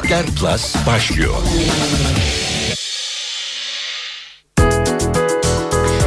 Karakter 0.00 0.26
Plus 0.26 0.86
başlıyor. 0.86 1.34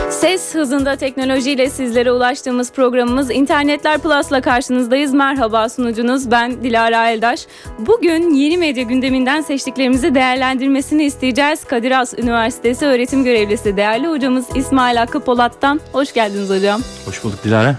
Ses 0.10 0.56
hızında 0.56 0.96
teknolojiyle 0.96 1.70
sizlere 1.70 2.12
ulaştığımız 2.12 2.72
programımız 2.72 3.32
İnternetler 3.32 4.00
Plus'la 4.00 4.42
karşınızdayız. 4.42 5.14
Merhaba 5.14 5.70
sunucunuz 5.70 6.32
ben 6.32 6.64
Dilara 6.64 7.10
Eldaş. 7.10 7.46
Bugün 7.80 8.34
yeni 8.34 8.58
medya 8.58 8.84
gündeminden 8.84 9.42
seçtiklerimizi 9.42 10.16
değerlendirmesini 10.16 11.04
isteyeceğiz. 11.04 11.64
Kadir 11.64 11.92
Has 11.92 12.14
Üniversitesi 12.18 12.86
öğretim 12.86 13.24
görevlisi 13.24 13.78
değerli 13.78 14.08
hocamız 14.08 14.46
İsmail 14.56 14.98
Hakkı 14.98 15.20
Polat'tan. 15.20 15.82
Hoş 15.92 16.14
geldiniz 16.14 16.50
hocam. 16.50 16.82
Hoş 17.06 17.24
bulduk 17.24 17.44
Dilara. 17.44 17.76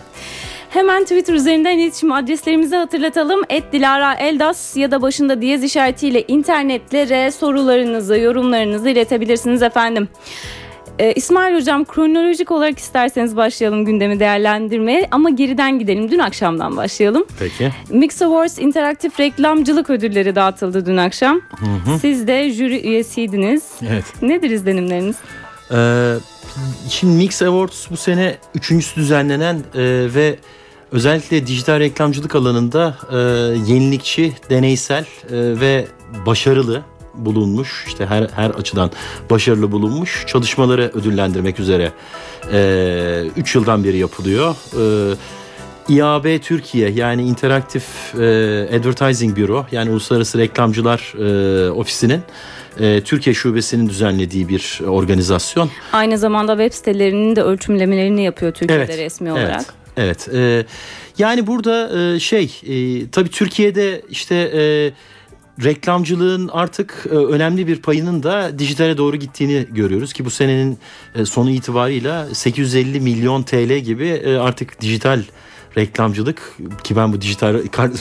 Hemen 0.75 1.03
Twitter 1.03 1.35
üzerinden 1.35 1.79
iletişim 1.79 2.13
adreslerimizi 2.13 2.77
hatırlatalım. 2.77 3.41
Et 3.49 3.73
Dilara 3.73 4.15
Eldas 4.15 4.77
ya 4.77 4.91
da 4.91 5.03
başında 5.03 5.41
diyez 5.41 5.65
işaretiyle 5.65 6.25
internetlere 6.29 7.31
sorularınızı, 7.31 8.19
yorumlarınızı 8.19 8.89
iletebilirsiniz 8.91 9.63
efendim. 9.63 10.09
Ee, 10.99 11.13
İsmail 11.13 11.55
Hocam 11.55 11.85
kronolojik 11.85 12.51
olarak 12.51 12.79
isterseniz 12.79 13.37
başlayalım 13.37 13.85
gündemi 13.85 14.21
değerlendirmeye 14.21 15.09
ama 15.11 15.31
geriden 15.31 15.79
gidelim. 15.79 16.11
Dün 16.11 16.19
akşamdan 16.19 16.77
başlayalım. 16.77 17.25
Peki. 17.39 17.73
Mix 17.91 18.23
Awards 18.23 18.59
interaktif 18.59 19.21
reklamcılık 19.21 19.91
ödülleri 19.91 20.35
dağıtıldı 20.35 20.87
dün 20.87 20.97
akşam. 20.97 21.41
Hı 21.51 21.91
hı. 21.91 21.99
Siz 21.99 22.27
de 22.27 22.51
jüri 22.51 22.89
üyesiydiniz. 22.89 23.63
Evet. 23.91 24.05
Nedir 24.23 24.51
izlenimleriniz? 24.51 25.17
Ee, 25.73 26.15
şimdi 26.89 27.17
Mix 27.17 27.43
Awards 27.43 27.91
bu 27.91 27.97
sene 27.97 28.37
üçüncüsü 28.55 28.97
düzenlenen 28.97 29.57
e, 29.75 29.83
ve 30.15 30.37
özellikle 30.95 31.47
dijital 31.47 31.81
reklamcılık 31.81 32.35
alanında 32.35 32.97
e, 33.13 33.17
yenilikçi, 33.73 34.33
deneysel 34.51 35.03
e, 35.03 35.07
ve 35.33 35.87
başarılı 36.27 36.83
bulunmuş 37.15 37.85
işte 37.87 38.07
her 38.07 38.29
her 38.35 38.51
açıdan 38.51 38.91
başarılı 39.31 39.73
bulunmuş 39.73 40.25
çalışmaları 40.27 40.91
ödüllendirmek 40.95 41.61
üzere 41.61 41.93
3 43.37 43.55
yıldan 43.55 43.85
beri 43.85 43.97
yapılıyor. 43.97 44.55
E, 44.81 45.17
İAB 45.89 46.39
Türkiye 46.43 46.91
yani 46.91 47.23
interaktif 47.23 47.85
e, 48.15 48.19
Advertising 48.77 49.39
Bureau 49.39 49.67
yani 49.73 49.91
Uluslararası 49.91 50.39
Reklamcılar 50.39 51.15
e, 51.19 51.71
Ofisi'nin 51.71 52.21
e, 52.81 53.01
Türkiye 53.01 53.35
Şubesi'nin 53.35 53.89
düzenlediği 53.89 54.49
bir 54.49 54.81
organizasyon. 54.87 55.71
Aynı 55.93 56.19
zamanda 56.19 56.53
web 56.53 56.73
sitelerinin 56.73 57.37
de 57.37 57.43
ölçümlemelerini 57.43 58.25
yapıyor 58.25 58.53
Türkiye'de 58.53 58.85
Evet, 58.85 58.99
resmi 58.99 59.29
Evet. 59.29 59.39
olarak. 59.39 59.84
Evet. 59.97 60.29
e, 60.35 60.67
yani 61.19 61.47
burada 61.47 62.01
e, 62.15 62.21
şey 62.21 62.61
e, 62.67 63.11
tabii 63.11 63.31
Türkiye'de 63.31 64.03
işte 64.11 64.35
e, 64.35 64.93
reklamcılığın 65.65 66.51
artık 66.53 67.07
e, 67.07 67.15
önemli 67.15 67.67
bir 67.67 67.83
payının 67.83 68.23
da 68.23 68.59
dijitale 68.59 68.97
doğru 68.97 69.17
gittiğini 69.17 69.67
görüyoruz 69.71 70.13
ki 70.13 70.25
bu 70.25 70.31
senenin 70.31 70.79
e, 71.15 71.25
sonu 71.25 71.51
itibarıyla 71.51 72.35
850 72.35 73.01
milyon 73.01 73.43
TL 73.43 73.79
gibi 73.79 74.07
e, 74.07 74.37
artık 74.37 74.81
dijital 74.81 75.23
reklamcılık 75.77 76.53
ki 76.85 76.97
ben 76.97 77.13
bu 77.13 77.21
dijital 77.21 77.57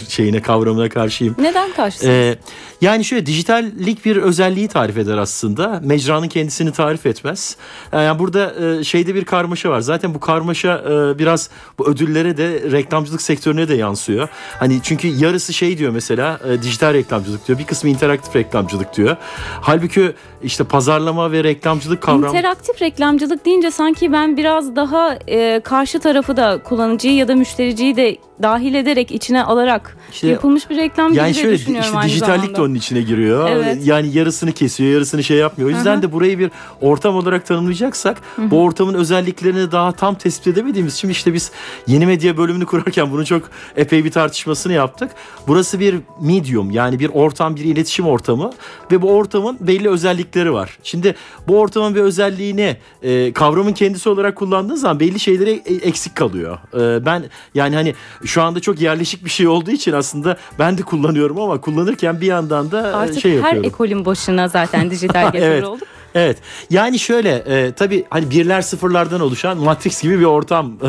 şeyine 0.10 0.42
kavramına 0.42 0.90
karşıyım. 0.90 1.36
Neden 1.40 1.72
karşısınız? 1.72 2.14
Ee, 2.14 2.38
yani 2.82 3.06
şöyle 3.06 3.26
dijitallik 3.26 4.06
bir 4.06 4.18
özelliği 4.18 4.68
tarif 4.68 4.98
eder 4.98 5.18
aslında. 5.18 5.82
Mecranın 5.84 6.28
kendisini 6.28 6.72
tarif 6.72 7.06
etmez. 7.06 7.58
Ee, 7.94 8.02
Yani 8.02 8.20
burada 8.20 8.54
e, 8.80 8.84
şeyde 8.84 9.16
bir 9.16 9.26
karmaşa 9.26 9.70
var. 9.70 9.80
Zaten 9.80 10.14
bu 10.14 10.20
karmaşa 10.20 10.84
e, 10.90 11.20
biraz 11.20 11.50
bu 11.80 11.88
ödüllere 11.88 12.38
de 12.38 12.72
reklamcılık 12.72 13.22
sektörüne 13.22 13.68
de 13.68 13.76
yansıyor. 13.76 14.28
Hani 14.60 14.80
çünkü 14.84 15.08
yarısı 15.08 15.54
şey 15.54 15.78
diyor 15.78 15.92
mesela 15.92 16.40
e, 16.50 16.62
dijital 16.62 16.94
reklamcılık 16.94 17.48
diyor. 17.48 17.60
Bir 17.60 17.66
kısmı 17.66 17.90
interaktif 17.90 18.36
reklamcılık 18.36 18.98
diyor. 18.98 19.16
Halbuki 19.62 20.12
işte 20.44 20.64
pazarlama 20.64 21.32
ve 21.32 21.44
reklamcılık 21.44 22.02
kavramı 22.02 22.28
İnteraktif 22.28 22.82
reklamcılık 22.82 23.46
deyince 23.46 23.72
sanki 23.72 24.12
ben 24.12 24.38
biraz 24.38 24.76
daha 24.76 25.18
e, 25.28 25.62
karşı 25.64 26.00
tarafı 26.00 26.38
da 26.38 26.60
kullanıcıyı 26.64 27.16
ya 27.16 27.28
da 27.28 27.36
müştericiyi 27.64 27.96
de 27.98 28.18
dahil 28.42 28.74
ederek 28.74 29.12
içine 29.12 29.44
alarak 29.44 29.98
İşte- 30.12 30.28
yapılmış 30.28 30.70
bir 30.70 30.78
reklam 30.78 31.14
Yani 31.14 31.32
gibi 31.32 31.42
şöyle 31.42 31.58
düşünüyorum 31.58 31.86
işte 31.86 31.98
aynı 31.98 32.10
dijitallik 32.10 32.40
zamanda. 32.42 32.58
de 32.58 32.62
onun 32.62 32.76
içine 32.76 33.02
giriyor. 33.02 33.50
Evet. 33.50 33.78
Yani 33.86 34.18
yarısını 34.18 34.52
kesiyor, 34.52 34.92
yarısını 34.94 35.24
şey 35.24 35.38
yapmıyor. 35.38 35.70
O 35.72 35.74
yüzden 35.76 35.94
Hı 35.94 35.98
hı. 35.98 36.02
de 36.02 36.12
burayı 36.12 36.40
bir 36.40 36.52
ortam 36.82 37.16
olarak 37.16 37.46
tanımlayacaksak 37.46 38.18
bu 38.38 38.62
ortamın 38.62 38.94
özelliklerini 38.94 39.72
daha 39.72 39.92
tam 39.92 40.16
tespit 40.16 40.48
edemediğimiz 40.48 40.94
için 40.96 41.10
işte 41.10 41.34
biz 41.34 41.52
yeni 41.88 42.06
medya 42.06 42.38
bölümünü 42.38 42.66
kurarken 42.66 43.12
bunun 43.12 43.24
çok 43.24 43.50
epey 43.76 44.06
bir 44.06 44.12
tartışmasını 44.12 44.74
yaptık. 44.74 45.12
Burası 45.48 45.80
bir 45.80 45.96
medium 46.22 46.72
yani 46.72 47.00
bir 47.00 47.10
ortam, 47.10 47.56
bir 47.56 47.64
iletişim 47.64 48.06
ortamı 48.08 48.52
ve 48.92 49.02
bu 49.02 49.12
ortamın 49.16 49.58
belli 49.62 49.90
özellikleri 49.90 50.54
var. 50.54 50.78
Şimdi 50.84 51.16
bu 51.48 51.60
ortamın 51.60 51.96
bir 51.96 52.02
özelliğini 52.02 52.78
e, 53.04 53.34
kavramın 53.34 53.74
kendisi 53.74 54.10
olarak 54.10 54.36
kullandığın 54.36 54.76
zaman 54.76 55.00
belli 55.00 55.20
şeyleri 55.20 55.62
e- 55.66 55.74
eksik 55.88 56.16
kalıyor. 56.16 56.58
E, 56.74 57.06
ben 57.06 57.24
yani 57.56 57.76
hani 57.76 57.96
şu 58.26 58.42
anda 58.42 58.60
çok 58.60 58.82
yerleşik 58.82 59.26
bir 59.26 59.30
şey 59.30 59.48
olduğu 59.48 59.72
için 59.72 59.92
aslında 59.94 60.38
ben 60.60 60.78
de 60.78 60.82
kullanıyorum 60.82 61.40
ama 61.42 61.62
kullanırken 61.62 62.22
bir 62.22 62.26
yandan 62.28 62.72
da 62.72 62.90
e, 62.90 62.94
Artık 62.94 63.22
şey 63.22 63.32
her 63.32 63.38
yapıyorum. 63.38 63.66
ekolün 63.66 64.06
başına 64.06 64.48
zaten 64.48 64.92
dijital 64.92 65.26
getirir 65.32 65.52
Evet. 65.52 65.64
olduk. 65.64 65.88
Evet. 66.16 66.38
Yani 66.70 67.00
şöyle 67.00 67.30
e, 67.36 67.72
tabii 67.72 68.06
hani 68.10 68.30
birler 68.32 68.62
sıfırlardan 68.62 69.22
oluşan 69.22 69.58
Matrix 69.58 70.02
gibi 70.02 70.20
bir 70.20 70.26
ortam 70.26 70.74
e, 70.84 70.88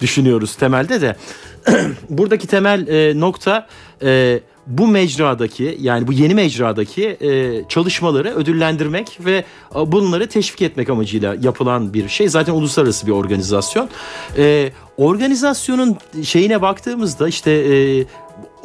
düşünüyoruz 0.00 0.56
temelde 0.56 1.00
de. 1.00 1.16
Buradaki 2.10 2.46
temel 2.46 2.88
e, 2.88 3.20
nokta 3.20 3.66
e, 4.02 4.40
bu 4.66 4.86
mecradaki 4.86 5.78
yani 5.80 6.06
bu 6.06 6.12
yeni 6.12 6.34
mecradaki 6.34 7.04
e, 7.20 7.62
çalışmaları 7.68 8.34
ödüllendirmek 8.34 9.18
ve 9.24 9.44
e, 9.74 9.92
bunları 9.92 10.28
teşvik 10.28 10.62
etmek 10.62 10.90
amacıyla 10.90 11.36
yapılan 11.42 11.94
bir 11.94 12.08
şey. 12.08 12.28
Zaten 12.28 12.52
uluslararası 12.52 13.06
bir 13.06 13.12
organizasyon. 13.12 13.88
E, 14.38 14.72
organizasyonun 14.96 15.96
şeyine 16.22 16.62
baktığımızda 16.62 17.28
işte 17.28 17.50
e, 17.50 18.04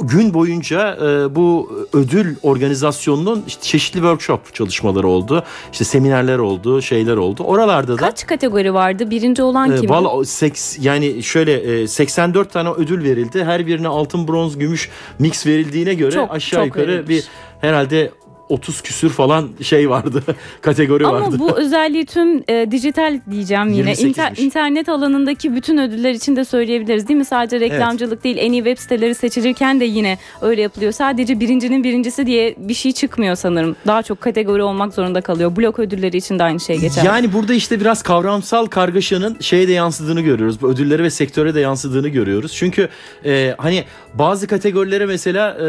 gün 0.08 0.34
boyunca 0.34 0.98
e, 1.02 1.36
bu 1.36 1.72
ödül 1.94 2.36
organizasyonunun 2.44 3.44
işte 3.48 3.62
çeşitli 3.64 3.98
workshop 3.98 4.54
çalışmaları 4.54 5.08
oldu. 5.08 5.44
İşte 5.72 5.84
seminerler 5.84 6.38
oldu, 6.38 6.82
şeyler 6.82 7.18
oldu. 7.18 7.44
Oralarda 7.44 7.92
da 7.94 7.96
Kaç 7.96 8.26
kategori 8.28 8.74
vardı? 8.74 9.10
Birinci 9.12 9.44
olan 9.44 9.72
e, 9.72 9.76
kimdi? 9.76 9.90
valla 9.90 10.26
seks 10.26 10.78
yani 10.82 11.24
şöyle 11.24 11.82
e, 11.82 11.88
84 11.88 12.54
tane 12.54 12.70
ödül 12.70 13.04
verildi. 13.04 13.44
Her 13.44 13.68
birine 13.68 13.88
altın, 13.88 14.28
bronz, 14.28 14.58
gümüş 14.58 14.90
mix 15.20 15.46
verildiğine 15.48 15.94
göre 15.94 16.12
Çok, 16.12 16.32
aşağı 16.32 16.60
çok 16.60 16.66
yukarı 16.68 16.88
verilmiş. 16.88 17.10
bir 17.10 17.24
herhalde 17.62 18.12
30 18.52 18.82
küsür 18.82 19.10
falan 19.10 19.50
şey 19.62 19.90
vardı. 19.90 20.24
kategori 20.62 21.08
Ama 21.08 21.22
vardı. 21.22 21.36
bu 21.40 21.52
özelliği 21.58 22.06
tüm 22.06 22.44
e, 22.50 22.72
dijital 22.72 23.20
diyeceğim 23.32 23.74
yine 23.74 23.92
28'miş. 23.92 24.12
İnter- 24.12 24.42
internet 24.42 24.90
alanındaki 24.90 25.56
bütün 25.56 25.78
ödüller 25.78 26.12
için 26.12 26.36
de 26.36 26.46
söyleyebiliriz 26.46 27.08
değil 27.08 27.18
mi? 27.18 27.26
Sadece 27.26 27.60
reklamcılık 27.60 28.24
değil 28.24 28.38
en 28.40 28.52
iyi 28.52 28.64
web 28.64 28.78
siteleri 28.78 29.16
seçilirken 29.16 29.80
de 29.80 29.86
yine 29.86 30.18
öyle 30.42 30.62
yapılıyor. 30.62 30.92
Sadece 30.92 31.40
birincinin 31.40 31.84
birincisi 31.84 32.26
diye 32.26 32.56
bir 32.58 32.74
şey 32.74 32.92
çıkmıyor 32.92 33.36
sanırım. 33.36 33.76
Daha 33.88 34.04
çok 34.04 34.22
kategori 34.22 34.64
olmak 34.64 34.94
zorunda 34.94 35.22
kalıyor. 35.22 35.56
Blok 35.56 35.80
ödülleri 35.80 36.18
için 36.18 36.40
de 36.40 36.44
aynı 36.44 36.60
şey 36.60 36.78
geçer. 36.80 37.04
Yani 37.04 37.34
burada 37.34 37.54
işte 37.54 37.80
biraz 37.80 38.04
kavramsal 38.04 38.66
kargaşanın 38.66 39.38
şeye 39.40 39.68
de 39.68 39.72
yansıdığını 39.72 40.22
görüyoruz. 40.22 40.62
Bu 40.62 40.68
ödüllere 40.70 41.04
ve 41.04 41.10
sektöre 41.10 41.56
de 41.56 41.60
yansıdığını 41.60 42.08
görüyoruz. 42.10 42.54
Çünkü 42.56 42.90
e, 43.26 43.56
hani 43.58 43.84
bazı 44.14 44.48
kategorilere 44.48 45.06
mesela 45.06 45.50
e, 45.50 45.68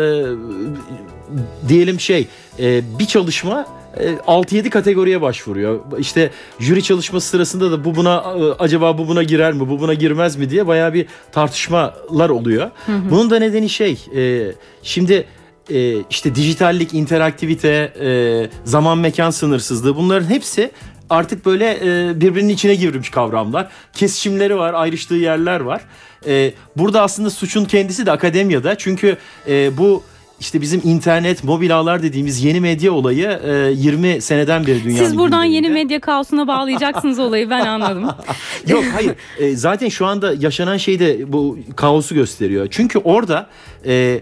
diyelim 1.68 2.00
şey 2.00 2.28
e, 2.58 2.98
bir 2.98 3.06
çalışma 3.06 3.66
e, 3.96 4.12
6-7 4.12 4.70
kategoriye 4.70 5.20
başvuruyor. 5.20 5.80
İşte 5.98 6.30
jüri 6.60 6.82
çalışması 6.82 7.28
sırasında 7.28 7.72
da 7.72 7.84
bu 7.84 7.94
buna 7.94 8.14
e, 8.16 8.62
acaba 8.62 8.98
bu 8.98 9.08
buna 9.08 9.22
girer 9.22 9.52
mi, 9.52 9.60
bu 9.60 9.80
buna 9.80 9.94
girmez 9.94 10.36
mi 10.36 10.50
diye 10.50 10.66
bayağı 10.66 10.94
bir 10.94 11.06
tartışmalar 11.32 12.30
oluyor. 12.30 12.70
Bunun 13.10 13.30
da 13.30 13.38
nedeni 13.38 13.68
şey 13.68 14.06
e, 14.16 14.52
şimdi 14.82 15.26
e, 15.70 15.96
işte 16.10 16.34
dijitallik, 16.34 16.94
interaktivite, 16.94 17.92
e, 18.00 18.10
zaman 18.64 18.98
mekan 18.98 19.30
sınırsızlığı 19.30 19.96
bunların 19.96 20.28
hepsi 20.28 20.70
artık 21.10 21.46
böyle 21.46 21.78
e, 21.82 22.20
birbirinin 22.20 22.48
içine 22.48 22.74
girmiş 22.74 23.10
kavramlar. 23.10 23.68
Kesişimleri 23.92 24.56
var, 24.56 24.74
ayrıştığı 24.74 25.14
yerler 25.14 25.60
var. 25.60 25.82
E, 26.26 26.52
burada 26.76 27.02
aslında 27.02 27.30
suçun 27.30 27.64
kendisi 27.64 28.06
de 28.06 28.12
akademiyada. 28.12 28.78
Çünkü 28.78 29.16
e, 29.48 29.78
bu 29.78 30.02
işte 30.42 30.60
bizim 30.60 30.80
internet, 30.84 31.44
mobil 31.44 31.76
ağlar 31.76 32.02
dediğimiz 32.02 32.44
yeni 32.44 32.60
medya 32.60 32.92
olayı 32.92 33.40
e, 33.44 33.72
20 33.74 34.20
seneden 34.20 34.66
beri 34.66 34.84
dünyanın 34.84 35.04
Siz 35.04 35.18
buradan 35.18 35.44
yeni 35.44 35.70
medya 35.70 36.00
kaosuna 36.00 36.46
bağlayacaksınız 36.46 37.18
olayı 37.18 37.50
ben 37.50 37.66
anladım. 37.66 38.04
Yok 38.68 38.84
hayır. 38.94 39.14
E, 39.38 39.56
zaten 39.56 39.88
şu 39.88 40.06
anda 40.06 40.34
yaşanan 40.38 40.76
şey 40.76 40.98
de 40.98 41.32
bu 41.32 41.58
kaosu 41.76 42.14
gösteriyor. 42.14 42.66
Çünkü 42.70 42.98
orada 42.98 43.48
e, 43.86 44.20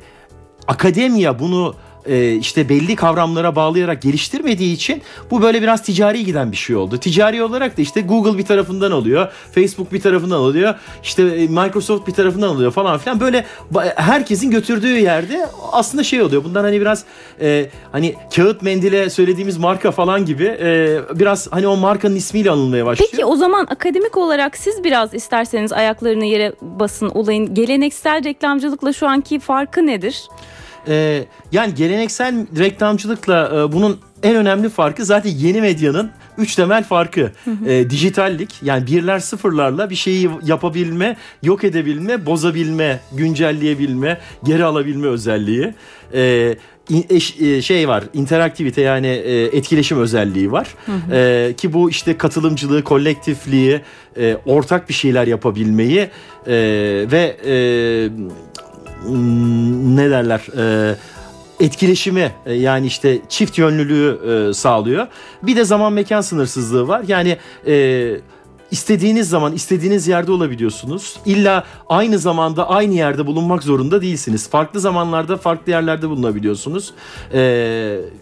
akademiya 0.68 1.38
bunu 1.38 1.74
e, 2.06 2.32
işte 2.32 2.68
belli 2.68 2.96
kavramlara 2.96 3.56
bağlayarak 3.56 4.02
geliştirmediği 4.02 4.74
için 4.74 5.02
bu 5.30 5.42
böyle 5.42 5.62
biraz 5.62 5.82
ticari 5.82 6.24
giden 6.24 6.52
bir 6.52 6.56
şey 6.56 6.76
oldu. 6.76 6.98
Ticari 6.98 7.42
olarak 7.42 7.78
da 7.78 7.82
işte 7.82 8.00
Google 8.00 8.38
bir 8.38 8.44
tarafından 8.44 8.90
alıyor, 8.90 9.32
Facebook 9.54 9.92
bir 9.92 10.00
tarafından 10.00 10.36
alıyor, 10.36 10.74
işte 11.02 11.22
e, 11.22 11.46
Microsoft 11.46 12.08
bir 12.08 12.12
tarafından 12.12 12.48
alıyor 12.48 12.70
falan 12.70 12.98
filan. 12.98 13.20
Böyle 13.20 13.46
herkesin 13.96 14.50
götürdüğü 14.50 14.98
yerde 14.98 15.46
aslında 15.72 16.04
şey 16.04 16.22
oluyor. 16.22 16.44
Bundan 16.44 16.64
hani 16.64 16.80
biraz 16.80 17.04
e, 17.40 17.70
hani 17.92 18.14
kağıt 18.36 18.62
mendile 18.62 19.10
söylediğimiz 19.10 19.56
marka 19.58 19.90
falan 19.90 20.26
gibi 20.26 20.44
e, 20.44 20.98
biraz 21.14 21.52
hani 21.52 21.68
o 21.68 21.76
markanın 21.76 22.16
ismiyle 22.16 22.50
anılmaya 22.50 22.86
başlıyor. 22.86 23.10
Peki 23.12 23.24
o 23.24 23.36
zaman 23.36 23.66
akademik 23.70 24.16
olarak 24.16 24.56
siz 24.56 24.84
biraz 24.84 25.14
isterseniz 25.14 25.72
ayaklarını 25.72 26.24
yere 26.24 26.52
basın 26.60 27.08
olayın 27.08 27.54
geleneksel 27.54 28.24
reklamcılıkla 28.24 28.92
şu 28.92 29.08
anki 29.08 29.38
farkı 29.40 29.86
nedir? 29.86 30.28
Ee, 30.88 31.24
yani 31.52 31.74
geleneksel 31.74 32.46
reklamcılıkla 32.58 33.50
e, 33.54 33.72
bunun 33.72 34.00
en 34.22 34.36
önemli 34.36 34.68
farkı 34.68 35.04
zaten 35.04 35.30
yeni 35.30 35.60
medyanın 35.60 36.10
üç 36.38 36.54
temel 36.54 36.84
farkı. 36.84 37.32
Ee, 37.66 37.90
dijitallik 37.90 38.54
yani 38.62 38.86
birler 38.86 39.18
sıfırlarla 39.18 39.90
bir 39.90 39.94
şeyi 39.94 40.30
yapabilme, 40.44 41.16
yok 41.42 41.64
edebilme, 41.64 42.26
bozabilme, 42.26 43.00
güncelleyebilme, 43.12 44.20
geri 44.44 44.64
alabilme 44.64 45.06
özelliği. 45.06 45.74
Ee, 46.14 46.54
e, 47.10 47.62
şey 47.62 47.88
var 47.88 48.04
interaktivite 48.14 48.80
yani 48.80 49.06
e, 49.06 49.42
etkileşim 49.44 50.00
özelliği 50.00 50.52
var 50.52 50.74
Ee, 51.12 51.54
ki 51.56 51.72
bu 51.72 51.90
işte 51.90 52.18
katılımcılığı 52.18 52.84
kolektifliği 52.84 53.80
e, 54.16 54.36
ortak 54.46 54.88
bir 54.88 54.94
şeyler 54.94 55.26
yapabilmeyi 55.26 55.98
e, 56.46 56.54
ve 57.12 57.36
e, 57.46 57.54
ne 59.96 60.10
derler 60.10 60.46
e, 60.58 60.94
etkileşimi 61.60 62.32
e, 62.46 62.54
yani 62.54 62.86
işte 62.86 63.18
çift 63.28 63.58
yönlülüğü 63.58 64.20
e, 64.50 64.54
sağlıyor. 64.54 65.06
Bir 65.42 65.56
de 65.56 65.64
zaman 65.64 65.92
mekan 65.92 66.20
sınırsızlığı 66.20 66.88
var. 66.88 67.02
Yani 67.08 67.36
e, 67.66 68.16
istediğiniz 68.70 69.28
zaman 69.28 69.52
istediğiniz 69.52 70.08
yerde 70.08 70.32
olabiliyorsunuz. 70.32 71.16
İlla 71.26 71.64
aynı 71.88 72.18
zamanda 72.18 72.68
aynı 72.68 72.94
yerde 72.94 73.26
bulunmak 73.26 73.62
zorunda 73.62 74.02
değilsiniz. 74.02 74.50
Farklı 74.50 74.80
zamanlarda 74.80 75.36
farklı 75.36 75.72
yerlerde 75.72 76.08
bulunabiliyorsunuz. 76.08 76.92
E, 77.34 77.40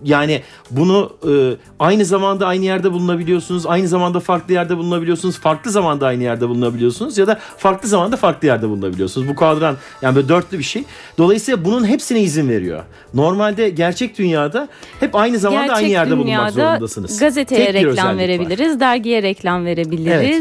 yani 0.04 0.42
bunu 0.70 1.12
e, 1.28 1.56
aynı 1.78 2.04
zamanda 2.04 2.46
aynı 2.46 2.64
yerde 2.64 2.92
bulunabiliyorsunuz. 2.92 3.66
Aynı 3.66 3.88
zamanda 3.88 4.20
farklı 4.20 4.54
yerde 4.54 4.76
bulunabiliyorsunuz. 4.76 5.38
Farklı 5.38 5.70
zamanda 5.70 6.06
aynı 6.06 6.22
yerde 6.22 6.48
bulunabiliyorsunuz 6.48 7.18
ya 7.18 7.26
da 7.26 7.38
farklı 7.56 7.88
zamanda 7.88 8.16
farklı 8.16 8.46
yerde 8.48 8.68
bulunabiliyorsunuz. 8.68 9.28
Bu 9.28 9.34
kadran 9.34 9.76
yani 10.02 10.16
böyle 10.16 10.28
dörtlü 10.28 10.58
bir 10.58 10.64
şey. 10.64 10.84
Dolayısıyla 11.18 11.64
bunun 11.64 11.84
hepsine 11.86 12.20
izin 12.20 12.48
veriyor. 12.48 12.82
Normalde 13.14 13.68
gerçek 13.70 14.18
dünyada 14.18 14.68
hep 15.00 15.14
aynı 15.14 15.38
zamanda 15.38 15.62
Gerçek 15.66 15.76
aynı 15.76 15.88
yerde 15.88 16.16
bulunmak 16.16 16.52
zorundasınız. 16.52 17.18
gazeteye 17.18 17.64
Tek 17.66 17.74
reklam 17.74 17.90
özellik 17.90 18.04
var. 18.08 18.18
verebiliriz, 18.18 18.80
dergiye 18.80 19.22
reklam 19.22 19.64
verebiliriz. 19.64 20.37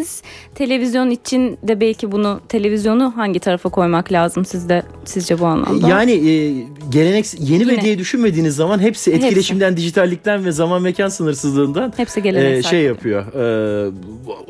Televizyon 0.56 1.10
için 1.10 1.58
de 1.64 1.82
belki 1.82 2.12
bunu 2.12 2.40
televizyonu 2.50 3.14
hangi 3.16 3.40
tarafa 3.40 3.70
koymak 3.70 4.12
lazım 4.12 4.46
sizde 4.46 4.84
sizce 5.06 5.40
bu 5.40 5.46
anlamda? 5.46 5.88
Yani 5.90 6.12
e, 6.12 6.54
gelenek 6.90 7.26
yeni 7.40 7.62
Yine. 7.62 7.76
medyayı 7.76 8.00
düşünmediğiniz 8.00 8.56
zaman 8.56 8.80
hepsi 8.80 9.12
etkileşimden, 9.12 9.78
dijitallikten 9.78 10.46
ve 10.46 10.52
zaman 10.52 10.82
mekan 10.82 11.10
sınırsızlığından 11.10 11.94
Hepsi 11.98 12.20
e, 12.20 12.24
geleneksel. 12.24 12.70
şey 12.72 12.82
yapıyor. 12.84 13.26
e, 13.34 13.92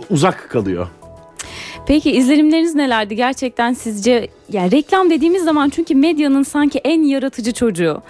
uzak 0.10 0.50
kalıyor. 0.50 0.88
Peki 1.88 2.12
izlenimleriniz 2.12 2.76
nelerdi 2.76 3.16
gerçekten 3.16 3.74
sizce? 3.74 4.28
Yani 4.52 4.72
reklam 4.72 5.10
dediğimiz 5.10 5.44
zaman 5.44 5.70
çünkü 5.70 5.96
medyanın 5.96 6.44
sanki 6.44 6.80
en 6.80 7.04
yaratıcı 7.04 7.54
çocuğu, 7.54 8.02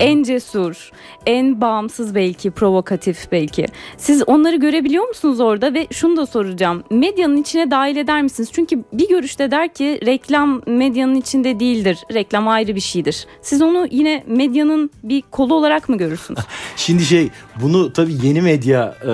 en 0.00 0.22
cesur, 0.22 0.90
en 1.26 1.60
bağımsız 1.60 2.14
belki, 2.14 2.50
provokatif 2.50 3.32
belki. 3.32 3.66
Siz 3.96 4.22
onları 4.26 4.56
görebiliyor 4.56 5.08
musunuz 5.08 5.40
orada 5.40 5.74
ve 5.74 5.86
şunu 5.90 6.16
da 6.16 6.26
soracağım. 6.26 6.84
Medyanın 6.90 7.36
içine 7.36 7.70
dahil 7.70 7.96
eder 7.96 8.22
misiniz? 8.22 8.48
Çünkü 8.52 8.84
bir 8.92 9.08
görüşte 9.08 9.50
der 9.50 9.74
ki 9.74 10.00
reklam 10.06 10.62
medyanın 10.66 11.14
içinde 11.14 11.60
değildir. 11.60 11.98
Reklam 12.14 12.48
ayrı 12.48 12.74
bir 12.74 12.80
şeydir. 12.80 13.26
Siz 13.42 13.62
onu 13.62 13.88
yine 13.90 14.24
medyanın 14.26 14.90
bir 15.02 15.22
kolu 15.30 15.54
olarak 15.54 15.88
mı 15.88 15.98
görürsünüz? 15.98 16.40
Şimdi 16.76 17.04
şey 17.04 17.28
bunu 17.62 17.92
tabii 17.92 18.14
yeni 18.22 18.42
medya 18.42 18.94
e, 19.06 19.12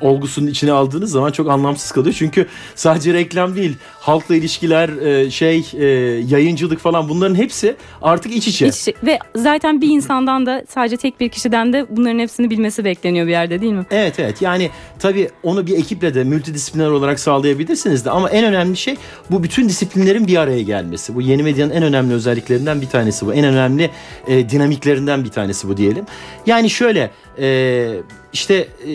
olgusunun 0.00 0.46
içine 0.46 0.72
aldığınız 0.72 1.10
zaman 1.10 1.32
çok 1.32 1.50
anlamsız 1.50 1.92
kalıyor. 1.92 2.14
Çünkü 2.18 2.46
sadece 2.74 3.14
reklam 3.14 3.56
değil, 3.56 3.76
halkla 4.00 4.36
ilişkiler, 4.36 4.88
e, 4.88 5.30
şey, 5.30 5.66
e, 5.78 6.15
yayıncılık 6.16 6.78
falan 6.78 7.08
bunların 7.08 7.34
hepsi 7.34 7.76
artık 8.02 8.36
iç 8.36 8.48
içe. 8.48 8.66
İç 8.66 8.74
içe- 8.74 8.94
ve 9.02 9.18
zaten 9.34 9.80
bir 9.80 9.88
insandan 9.88 10.46
da 10.46 10.64
sadece 10.68 10.96
tek 10.96 11.20
bir 11.20 11.28
kişiden 11.28 11.72
de 11.72 11.86
bunların 11.90 12.18
hepsini 12.18 12.50
bilmesi 12.50 12.84
bekleniyor 12.84 13.26
bir 13.26 13.30
yerde 13.30 13.60
değil 13.60 13.72
mi? 13.72 13.86
Evet 13.90 14.18
evet 14.18 14.42
yani 14.42 14.70
tabii 14.98 15.30
onu 15.42 15.66
bir 15.66 15.78
ekiple 15.78 16.14
de 16.14 16.24
multidisipliner 16.24 16.90
olarak 16.90 17.20
sağlayabilirsiniz 17.20 18.04
de 18.04 18.10
ama 18.10 18.30
en 18.30 18.44
önemli 18.44 18.76
şey 18.76 18.96
bu 19.30 19.42
bütün 19.42 19.68
disiplinlerin 19.68 20.26
bir 20.26 20.36
araya 20.36 20.62
gelmesi. 20.62 21.14
Bu 21.14 21.22
yeni 21.22 21.42
medyanın 21.42 21.72
en 21.72 21.82
önemli 21.82 22.14
özelliklerinden 22.14 22.80
bir 22.80 22.88
tanesi 22.88 23.26
bu. 23.26 23.34
En 23.34 23.44
önemli 23.44 23.90
e, 24.28 24.50
dinamiklerinden 24.50 25.24
bir 25.24 25.30
tanesi 25.30 25.68
bu 25.68 25.76
diyelim. 25.76 26.04
Yani 26.46 26.70
şöyle 26.70 27.10
e, 27.38 27.88
işte 28.32 28.54
e, 28.54 28.90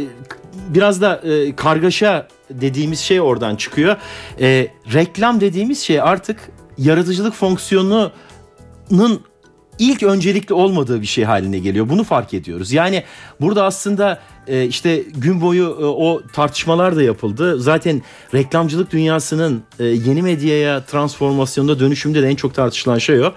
biraz 0.69 1.01
da 1.01 1.15
e, 1.15 1.56
kargaşa 1.56 2.27
dediğimiz 2.50 3.00
şey 3.00 3.21
oradan 3.21 3.56
çıkıyor. 3.56 3.95
E, 4.39 4.68
reklam 4.94 5.41
dediğimiz 5.41 5.79
şey 5.79 6.01
artık 6.01 6.38
yaratıcılık 6.81 7.33
fonksiyonunun 7.33 9.22
ilk 9.80 10.04
öncelikli 10.04 10.54
olmadığı 10.54 11.01
bir 11.01 11.07
şey 11.07 11.24
haline 11.24 11.60
geliyor. 11.60 11.89
Bunu 11.89 12.04
fark 12.04 12.33
ediyoruz. 12.33 12.72
Yani 12.72 13.04
burada 13.42 13.66
aslında 13.66 14.19
e, 14.48 14.66
işte 14.66 15.04
gün 15.16 15.42
boyu 15.42 15.63
e, 15.63 15.86
o 15.86 16.22
tartışmalar 16.33 16.95
da 16.95 17.04
yapıldı. 17.04 17.60
Zaten 17.60 18.01
reklamcılık 18.33 18.92
dünyasının 18.92 19.63
e, 19.80 19.86
yeni 19.86 20.22
medyaya 20.22 20.86
transformasyonda 20.86 21.80
dönüşümde 21.80 22.22
de 22.22 22.28
en 22.28 22.36
çok 22.36 22.54
tartışılan 22.54 22.98
şey 22.98 23.22
o. 23.22 23.33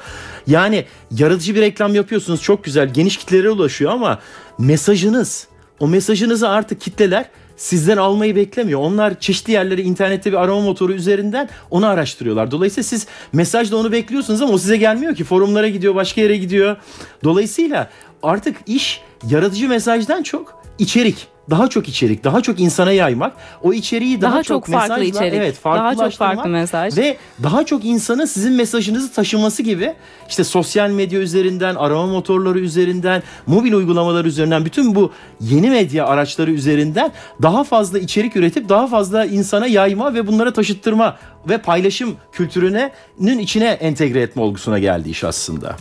Yani 0.47 0.85
yaratıcı 1.11 1.55
bir 1.55 1.61
reklam 1.61 1.95
yapıyorsunuz 1.95 2.43
çok 2.43 2.65
güzel 2.65 2.93
geniş 2.95 3.17
kitlelere 3.17 3.51
ulaşıyor 3.51 3.93
ama 3.93 4.19
mesajınız 4.59 5.49
o 5.81 5.89
mesajınızı 5.89 6.49
artık 6.49 6.81
kitleler 6.81 7.31
sizden 7.57 7.97
almayı 7.97 8.37
beklemiyor. 8.37 8.81
Onlar 8.81 9.21
çeşitli 9.21 9.53
yerleri 9.53 9.83
internette 9.83 10.33
bir 10.33 10.37
arama 10.37 10.61
motoru 10.61 10.93
üzerinden 10.93 11.49
onu 11.71 11.87
araştırıyorlar. 11.87 12.51
Dolayısıyla 12.51 12.85
siz 12.85 13.07
mesajda 13.33 13.77
onu 13.77 13.93
bekliyorsunuz 13.93 14.43
ama 14.43 14.53
o 14.53 14.59
size 14.59 14.77
gelmiyor 14.77 15.15
ki. 15.15 15.25
Forumlara 15.25 15.69
gidiyor, 15.69 15.95
başka 15.95 16.21
yere 16.21 16.37
gidiyor. 16.37 16.77
Dolayısıyla 17.25 17.91
artık 18.23 18.57
iş 18.67 19.01
yaratıcı 19.29 19.69
mesajdan 19.69 20.23
çok 20.23 20.63
içerik. 20.79 21.34
Daha 21.51 21.69
çok 21.69 21.89
içerik, 21.89 22.25
daha 22.25 22.41
çok 22.41 22.61
insana 22.61 22.93
yaymak. 22.93 23.33
O 23.63 23.73
içeriği 23.73 24.21
daha, 24.21 24.33
Daha 24.33 24.43
çok 24.43 24.67
farklı 24.67 24.99
mesajla, 24.99 25.05
içerik, 25.05 25.39
evet, 25.39 25.65
daha 25.65 25.95
çok 25.95 26.13
farklı 26.13 26.49
mesaj. 26.51 26.99
Ve 26.99 27.17
daha 27.43 27.67
çok 27.67 27.85
insanın 27.85 28.25
sizin 28.25 28.53
mesajınızı 28.53 29.13
taşıması 29.13 29.63
gibi 29.63 29.95
işte 30.29 30.45
sosyal 30.45 30.91
medya 30.91 31.21
üzerinden, 31.21 31.75
arama 31.75 32.07
motorları 32.07 32.59
üzerinden, 32.59 33.23
mobil 33.47 33.73
uygulamalar 33.73 34.25
üzerinden 34.25 34.65
bütün 34.65 34.95
bu 34.95 35.13
yeni 35.41 35.71
medya 35.71 36.07
araçları 36.07 36.51
üzerinden 36.51 37.13
daha 37.43 37.65
fazla 37.65 37.99
içerik 37.99 38.37
üretip 38.37 38.69
daha 38.69 38.87
fazla 38.87 39.25
insana 39.25 39.67
yayma 39.67 40.15
ve 40.15 40.27
bunlara 40.27 40.53
taşıttırma 40.53 41.17
ve 41.49 41.59
paylaşım 41.59 42.17
kültürünün 42.33 43.39
içine 43.39 43.67
entegre 43.69 44.21
etme 44.21 44.43
olgusuna 44.43 44.79
geldi 44.79 45.11
iş 45.11 45.25
aslında. 45.25 45.77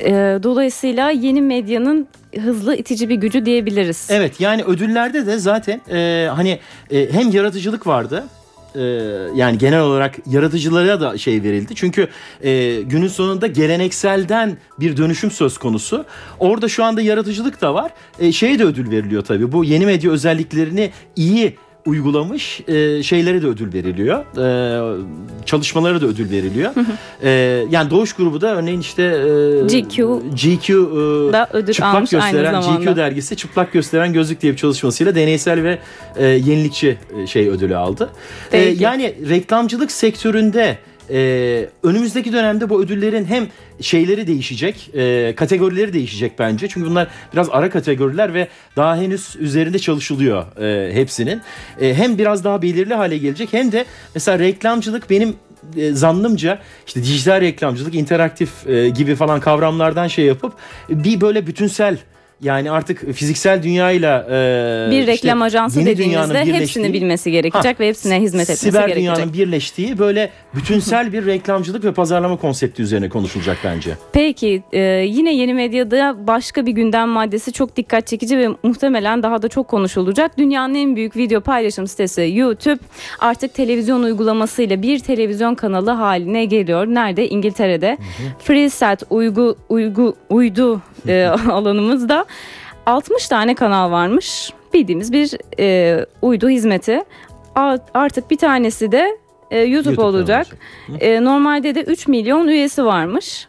Ee, 0.00 0.38
dolayısıyla 0.42 1.10
yeni 1.10 1.42
medyanın 1.42 2.06
hızlı 2.40 2.76
itici 2.76 3.08
bir 3.08 3.14
gücü 3.14 3.46
diyebiliriz. 3.46 4.08
Evet 4.10 4.40
yani 4.40 4.64
ödüllerde 4.64 5.26
de 5.26 5.38
zaten 5.38 5.80
e, 5.90 6.28
hani 6.34 6.58
e, 6.90 7.12
hem 7.12 7.30
yaratıcılık 7.30 7.86
vardı 7.86 8.24
e, 8.76 8.82
yani 9.34 9.58
genel 9.58 9.80
olarak 9.80 10.14
yaratıcılara 10.26 11.00
da 11.00 11.18
şey 11.18 11.42
verildi. 11.42 11.74
Çünkü 11.74 12.08
e, 12.40 12.82
günün 12.82 13.08
sonunda 13.08 13.46
gelenekselden 13.46 14.56
bir 14.80 14.96
dönüşüm 14.96 15.30
söz 15.30 15.58
konusu. 15.58 16.04
Orada 16.38 16.68
şu 16.68 16.84
anda 16.84 17.02
yaratıcılık 17.02 17.60
da 17.60 17.74
var. 17.74 17.92
E, 18.18 18.32
şeye 18.32 18.58
de 18.58 18.64
ödül 18.64 18.90
veriliyor 18.90 19.24
tabii. 19.24 19.52
Bu 19.52 19.64
yeni 19.64 19.86
medya 19.86 20.10
özelliklerini 20.10 20.90
iyi 21.16 21.56
uygulamış 21.86 22.60
e, 22.68 23.02
şeylere 23.02 23.42
de 23.42 23.46
ödül 23.46 23.72
veriliyor. 23.72 24.24
E, 24.38 25.02
çalışmalara 25.46 26.00
da 26.00 26.06
ödül 26.06 26.30
veriliyor. 26.30 26.72
E, 27.22 27.30
yani 27.70 27.90
Doğuş 27.90 28.12
grubu 28.12 28.40
da 28.40 28.56
örneğin 28.56 28.80
işte 28.80 29.02
e, 29.02 29.80
GQ 29.80 30.22
GQ 30.34 30.70
e, 30.72 31.32
Da 31.32 31.48
ödül 31.52 31.72
çıplak 31.72 31.94
almış 31.94 32.14
aynı 32.14 32.32
gösteren 32.32 32.60
zamanda. 32.60 32.84
GQ 32.84 32.96
dergisi 32.96 33.36
çıplak 33.36 33.72
gösteren 33.72 34.12
gözlük 34.12 34.40
diye 34.42 34.52
bir 34.52 34.58
çalışmasıyla 34.58 35.14
deneysel 35.14 35.62
ve 35.62 35.78
e, 36.16 36.26
yenilikçi 36.26 36.98
e, 37.22 37.26
şey 37.26 37.48
ödülü 37.48 37.76
aldı. 37.76 38.10
E, 38.52 38.58
yani 38.58 39.14
reklamcılık 39.28 39.92
sektöründe 39.92 40.78
e, 41.10 41.68
önümüzdeki 41.82 42.32
dönemde 42.32 42.70
bu 42.70 42.82
ödüllerin 42.82 43.24
hem 43.24 43.46
şeyleri 43.80 44.26
değişecek, 44.26 44.90
e, 44.94 45.34
kategorileri 45.36 45.92
değişecek 45.92 46.38
bence. 46.38 46.68
Çünkü 46.68 46.90
bunlar 46.90 47.08
biraz 47.32 47.48
ara 47.50 47.70
kategoriler 47.70 48.34
ve 48.34 48.48
daha 48.76 48.96
henüz 48.96 49.36
üzerinde 49.38 49.78
çalışılıyor 49.78 50.56
e, 50.62 50.94
hepsinin. 50.94 51.40
E, 51.80 51.94
hem 51.94 52.18
biraz 52.18 52.44
daha 52.44 52.62
belirli 52.62 52.94
hale 52.94 53.18
gelecek 53.18 53.52
hem 53.52 53.72
de 53.72 53.84
mesela 54.14 54.38
reklamcılık 54.38 55.10
benim 55.10 55.36
e, 55.76 55.92
zannımca 55.92 56.58
işte 56.86 57.02
dijital 57.02 57.40
reklamcılık, 57.40 57.94
interaktif 57.94 58.66
e, 58.66 58.88
gibi 58.88 59.14
falan 59.14 59.40
kavramlardan 59.40 60.08
şey 60.08 60.24
yapıp 60.24 60.52
bir 60.88 61.20
böyle 61.20 61.46
bütünsel 61.46 61.98
yani 62.42 62.70
artık 62.70 63.12
fiziksel 63.12 63.62
dünyayla 63.62 64.26
e, 64.30 64.90
bir 64.90 65.06
reklam 65.06 65.38
işte 65.38 65.44
ajansı 65.44 65.78
yeni 65.78 65.90
dediğimizde 65.90 66.28
dünyanın 66.28 66.60
hepsini 66.60 66.92
bilmesi 66.92 67.30
gerekecek 67.30 67.76
Ha, 67.78 67.84
ve 67.84 67.88
hepsine 67.88 68.20
hizmet 68.20 68.42
etmesi 68.42 68.66
Siber 68.66 68.88
gerekecek. 68.88 69.16
dünyanın 69.16 69.32
birleştiği 69.32 69.98
böyle 69.98 70.30
bütünsel 70.54 71.12
bir 71.12 71.26
reklamcılık 71.26 71.84
ve 71.84 71.92
pazarlama 71.92 72.36
konsepti 72.36 72.82
üzerine 72.82 73.08
konuşulacak 73.08 73.58
bence. 73.64 73.90
Peki 74.12 74.62
e, 74.72 74.80
yine 75.08 75.34
yeni 75.34 75.54
medyada 75.54 76.16
başka 76.26 76.66
bir 76.66 76.72
gündem 76.72 77.08
maddesi 77.08 77.52
çok 77.52 77.76
dikkat 77.76 78.06
çekici 78.06 78.38
ve 78.38 78.48
muhtemelen 78.62 79.22
daha 79.22 79.42
da 79.42 79.48
çok 79.48 79.68
konuşulacak. 79.68 80.38
Dünyanın 80.38 80.74
en 80.74 80.96
büyük 80.96 81.16
video 81.16 81.40
paylaşım 81.40 81.86
sitesi 81.86 82.32
YouTube 82.34 82.78
artık 83.18 83.54
televizyon 83.54 84.02
uygulamasıyla 84.02 84.82
bir 84.82 84.98
televizyon 84.98 85.54
kanalı 85.54 85.90
haline 85.90 86.44
geliyor. 86.44 86.86
Nerede? 86.86 87.28
İngiltere'de. 87.28 87.98
FreeSat 88.38 89.02
uygu, 89.10 89.56
uygu, 89.68 90.16
uydu 90.30 90.80
e, 91.08 91.26
alanımızda 91.50 92.24
60 92.86 93.28
tane 93.28 93.54
kanal 93.54 93.90
varmış. 93.90 94.52
Bildiğimiz 94.74 95.12
bir 95.12 95.30
e, 95.60 96.06
uydu 96.22 96.48
hizmeti. 96.48 97.00
Artık 97.94 98.30
bir 98.30 98.38
tanesi 98.38 98.92
de 98.92 99.18
e, 99.50 99.58
YouTube, 99.58 99.74
YouTube 99.74 100.02
olacak. 100.02 100.46
E, 101.00 101.24
normalde 101.24 101.74
de 101.74 101.82
3 101.82 102.08
milyon 102.08 102.48
üyesi 102.48 102.84
varmış. 102.84 103.48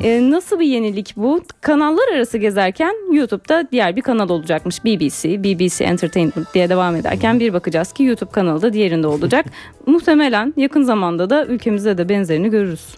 E, 0.00 0.30
nasıl 0.30 0.60
bir 0.60 0.66
yenilik 0.66 1.12
bu? 1.16 1.42
Kanallar 1.60 2.08
arası 2.14 2.38
gezerken 2.38 2.94
YouTube'da 3.12 3.68
diğer 3.72 3.96
bir 3.96 4.00
kanal 4.00 4.28
olacakmış. 4.28 4.84
BBC, 4.84 5.44
BBC 5.44 5.84
Entertainment 5.84 6.54
diye 6.54 6.68
devam 6.68 6.96
ederken 6.96 7.40
bir 7.40 7.52
bakacağız 7.52 7.92
ki 7.92 8.02
YouTube 8.02 8.30
kanalı 8.30 8.62
da 8.62 8.72
diğerinde 8.72 9.06
olacak. 9.06 9.46
Muhtemelen 9.86 10.54
yakın 10.56 10.82
zamanda 10.82 11.30
da 11.30 11.46
ülkemizde 11.46 11.98
de 11.98 12.08
benzerini 12.08 12.50
görürüz. 12.50 12.94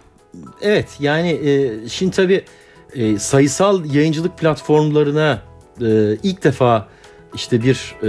Evet 0.63 0.89
yani 1.01 1.31
e, 1.31 1.89
şimdi 1.89 2.17
tabii 2.17 2.45
e, 2.97 3.19
sayısal 3.19 3.85
yayıncılık 3.85 4.39
platformlarına 4.39 5.43
e, 5.81 6.17
ilk 6.23 6.45
defa 6.45 6.89
işte 7.35 7.63
bir 7.63 7.95
e, 8.03 8.09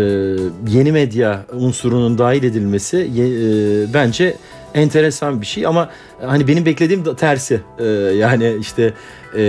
yeni 0.67 0.91
medya 0.91 1.45
unsurunun 1.53 2.17
dahil 2.17 2.43
edilmesi 2.43 2.97
e, 2.97 3.93
bence 3.93 4.35
enteresan 4.73 5.41
bir 5.41 5.45
şey 5.45 5.65
ama 5.65 5.89
hani 6.21 6.47
benim 6.47 6.65
beklediğim 6.65 7.15
tersi. 7.15 7.61
E, 7.79 7.85
yani 8.17 8.57
işte 8.59 8.93
e, 9.35 9.39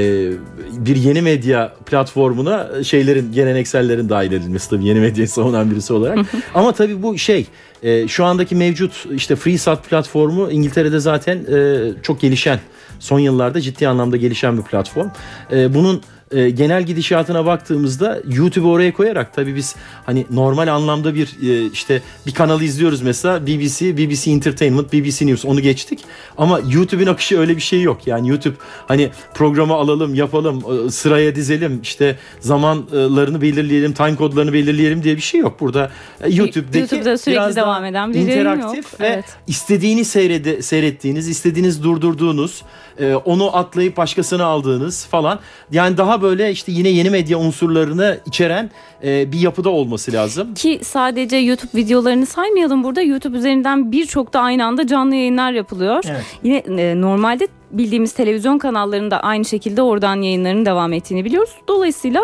bir 0.72 0.96
yeni 0.96 1.22
medya 1.22 1.72
platformuna 1.87 2.84
şeylerin 2.84 3.32
geleneksellerin 3.32 4.08
dahil 4.08 4.32
edilmesi 4.32 4.70
tabii 4.70 4.84
yeni 4.84 5.00
medyayı 5.00 5.28
savunan 5.28 5.70
birisi 5.70 5.92
olarak. 5.92 6.18
Ama 6.54 6.72
tabii 6.72 7.02
bu 7.02 7.18
şey 7.18 7.46
e, 7.82 8.08
şu 8.08 8.25
andaki 8.25 8.54
mevcut 8.54 9.06
işte 9.14 9.37
FreeSat 9.37 9.88
platformu 9.88 10.50
İngiltere'de 10.50 10.98
zaten 10.98 11.37
e, 11.37 11.90
çok 12.02 12.20
gelişen 12.20 12.60
son 13.00 13.18
yıllarda 13.18 13.60
ciddi 13.60 13.88
anlamda 13.88 14.16
gelişen 14.16 14.58
bir 14.58 14.62
platform. 14.62 15.08
E, 15.52 15.75
bunun 15.75 16.02
e, 16.32 16.50
genel 16.50 16.82
gidişatına 16.82 17.47
baktığımızda 17.47 18.20
YouTube'u 18.28 18.70
oraya 18.70 18.92
koyarak 18.92 19.35
tabii 19.35 19.56
biz 19.56 19.76
hani 20.06 20.26
normal 20.30 20.68
anlamda 20.68 21.14
bir 21.14 21.37
e, 21.42 21.70
işte 21.73 22.02
bir 22.26 22.35
kanalı 22.35 22.64
izliyoruz 22.64 23.02
mesela 23.02 23.47
BBC, 23.47 23.97
BBC 23.97 24.30
Entertainment, 24.30 24.92
BBC 24.92 25.26
News 25.26 25.44
onu 25.44 25.61
geçtik. 25.61 26.04
Ama 26.38 26.61
YouTube'un 26.68 27.06
akışı 27.06 27.38
öyle 27.38 27.56
bir 27.56 27.61
şey 27.61 27.82
yok. 27.82 28.06
Yani 28.06 28.28
YouTube 28.28 28.56
hani 28.88 29.11
programı 29.35 29.75
alalım, 29.75 30.14
yapalım, 30.14 30.87
e, 30.87 30.90
sıraya 30.90 31.35
dizelim, 31.35 31.80
işte 31.82 32.16
zamanlarını 32.40 33.42
belirleyelim, 33.42 33.92
time 33.92 34.16
kodlarını 34.16 34.52
belirleyelim 34.52 35.02
diye 35.02 35.16
bir 35.16 35.20
şey 35.20 35.40
yok. 35.40 35.61
Burada 35.61 35.90
e, 36.20 36.35
YouTube'daki 36.35 36.78
YouTube'da 36.78 37.18
sürekli 37.18 37.40
biraz 37.40 37.56
devam 37.56 37.85
eden 37.85 38.14
bir 38.14 38.18
interaktif 38.18 38.92
yok. 38.92 39.00
ve 39.00 39.06
Evet. 39.06 39.25
istediğini 39.47 40.04
seyrede, 40.04 40.62
seyrettiğiniz, 40.62 41.28
istediğiniz 41.28 41.82
durdurduğunuz, 41.82 42.62
e, 43.00 43.14
onu 43.14 43.56
atlayıp 43.56 43.97
başkasını 43.97 44.44
aldığınız 44.44 45.06
falan. 45.06 45.40
Yani 45.73 45.97
daha 45.97 46.17
böyle 46.22 46.50
işte 46.50 46.72
yine 46.72 46.88
yeni 46.88 47.10
medya 47.10 47.38
unsurlarını 47.38 48.18
içeren 48.26 48.70
e, 49.04 49.32
bir 49.32 49.40
yapıda 49.40 49.70
olması 49.70 50.12
lazım. 50.12 50.54
Ki 50.54 50.80
sadece 50.82 51.37
YouTube 51.37 51.70
videolarını 51.75 52.26
saymayalım 52.26 52.84
burada. 52.84 53.02
YouTube 53.02 53.37
üzerinden 53.37 53.92
birçok 53.92 54.32
da 54.32 54.40
aynı 54.40 54.64
anda 54.64 54.87
canlı 54.87 55.14
yayınlar 55.14 55.52
yapılıyor. 55.52 56.04
Evet. 56.10 56.25
Yine 56.42 56.56
e, 56.82 57.00
normalde 57.00 57.48
bildiğimiz 57.70 58.12
televizyon 58.12 58.58
kanallarında 58.58 59.20
aynı 59.20 59.44
şekilde 59.44 59.82
oradan 59.82 60.22
yayınların 60.22 60.66
devam 60.66 60.92
ettiğini 60.92 61.25
biliyoruz. 61.25 61.54
Dolayısıyla 61.68 62.20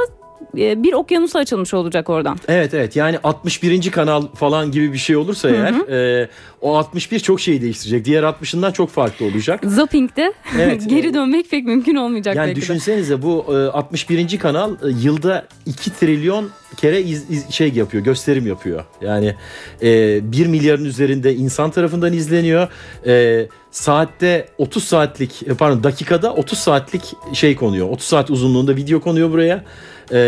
bir 0.56 0.92
okyanusa 0.92 1.38
açılmış 1.38 1.75
olacak 1.75 2.11
oradan. 2.11 2.38
Evet 2.49 2.75
evet 2.75 2.96
yani 2.96 3.18
61. 3.25 3.90
kanal 3.90 4.26
falan 4.34 4.70
gibi 4.70 4.92
bir 4.92 4.99
şey 4.99 5.16
olursa 5.16 5.50
eğer 5.50 5.88
e, 6.23 6.28
o 6.61 6.76
61 6.76 7.18
çok 7.20 7.40
şey 7.40 7.61
değiştirecek. 7.62 8.04
Diğer 8.04 8.23
60'ından 8.23 8.73
çok 8.73 8.90
farklı 8.90 9.26
olacak. 9.26 9.61
Zapping'de 9.64 10.32
Evet, 10.61 10.82
geri 10.88 11.00
evet. 11.00 11.14
dönmek 11.14 11.50
pek 11.50 11.64
mümkün 11.64 11.94
olmayacak 11.94 12.37
Yani 12.37 12.46
belki 12.46 12.56
de. 12.56 12.61
düşünsenize 12.62 13.23
bu 13.23 13.44
e, 13.49 13.54
61. 13.70 14.38
kanal 14.38 14.70
e, 14.73 14.76
yılda 15.02 15.46
2 15.66 15.90
trilyon 15.92 16.50
kere 16.76 17.02
iz- 17.02 17.30
iz- 17.30 17.50
şey 17.50 17.73
yapıyor, 17.73 18.04
gösterim 18.04 18.46
yapıyor. 18.46 18.84
Yani 19.00 19.34
e, 19.82 20.32
1 20.32 20.46
milyarın 20.46 20.84
üzerinde 20.84 21.34
insan 21.34 21.70
tarafından 21.70 22.12
izleniyor. 22.12 22.68
E, 23.06 23.46
saatte 23.70 24.49
30 24.58 24.84
saatlik 24.84 25.42
e, 25.42 25.54
pardon 25.54 25.84
dakikada 25.84 26.34
30 26.34 26.58
saatlik 26.58 27.02
şey 27.32 27.56
konuyor. 27.56 27.88
30 27.90 28.06
saat 28.06 28.30
uzunluğunda 28.30 28.76
video 28.76 29.00
konuyor 29.00 29.30
buraya. 29.32 29.64
E, 30.11 30.18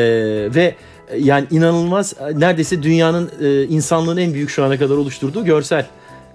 ve 0.54 0.74
e, 1.08 1.18
yani 1.18 1.46
inanılmaz 1.50 2.14
e, 2.20 2.40
neredeyse 2.40 2.82
dünyanın 2.82 3.30
e, 3.40 3.64
insanlığın 3.64 4.16
en 4.16 4.34
büyük 4.34 4.50
şu 4.50 4.64
ana 4.64 4.78
kadar 4.78 4.96
oluşturduğu 4.96 5.44
görsel 5.44 5.86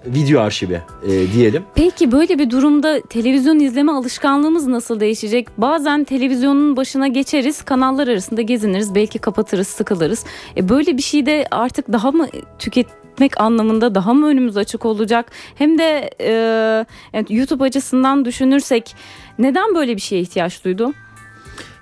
video 0.06 0.40
arşivi 0.40 0.80
e, 1.06 1.32
diyelim. 1.32 1.62
Peki 1.74 2.12
böyle 2.12 2.38
bir 2.38 2.50
durumda 2.50 3.00
televizyon 3.00 3.60
izleme 3.60 3.92
alışkanlığımız 3.92 4.66
nasıl 4.66 5.00
değişecek? 5.00 5.48
Bazen 5.58 6.04
televizyonun 6.04 6.76
başına 6.76 7.08
geçeriz, 7.08 7.62
kanallar 7.62 8.08
arasında 8.08 8.42
geziniriz, 8.42 8.94
belki 8.94 9.18
kapatırız, 9.18 9.68
sıkılırız. 9.68 10.24
E 10.56 10.68
böyle 10.68 10.96
bir 10.96 11.02
şey 11.02 11.26
de 11.26 11.46
artık 11.50 11.92
daha 11.92 12.12
mı 12.12 12.28
tüketmek 12.58 13.40
anlamında 13.40 13.94
daha 13.94 14.14
mı 14.14 14.26
önümüz 14.26 14.56
açık 14.56 14.84
olacak? 14.84 15.32
Hem 15.54 15.78
de 15.78 16.10
e, 16.20 17.24
YouTube 17.28 17.64
açısından 17.64 18.24
düşünürsek 18.24 18.96
neden 19.38 19.74
böyle 19.74 19.96
bir 19.96 20.00
şeye 20.00 20.20
ihtiyaç 20.20 20.64
duydu? 20.64 20.92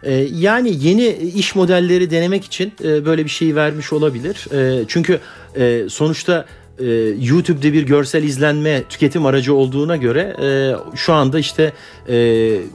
Ee, 0.03 0.13
yani 0.35 0.87
yeni 0.87 1.09
iş 1.09 1.55
modelleri 1.55 2.11
denemek 2.11 2.45
için 2.45 2.73
e, 2.85 3.05
böyle 3.05 3.25
bir 3.25 3.31
şey 3.31 3.55
vermiş 3.55 3.93
olabilir. 3.93 4.49
E, 4.55 4.85
çünkü 4.89 5.21
e, 5.57 5.85
sonuçta 5.89 6.47
e, 6.81 6.87
YouTube'de 7.21 7.73
bir 7.73 7.83
görsel 7.83 8.23
izlenme 8.23 8.83
tüketim 8.83 9.27
aracı 9.27 9.55
olduğuna 9.55 9.97
göre 9.97 10.37
e, 10.43 10.49
şu 10.97 11.13
anda 11.13 11.39
işte 11.39 11.73
e, 12.09 12.15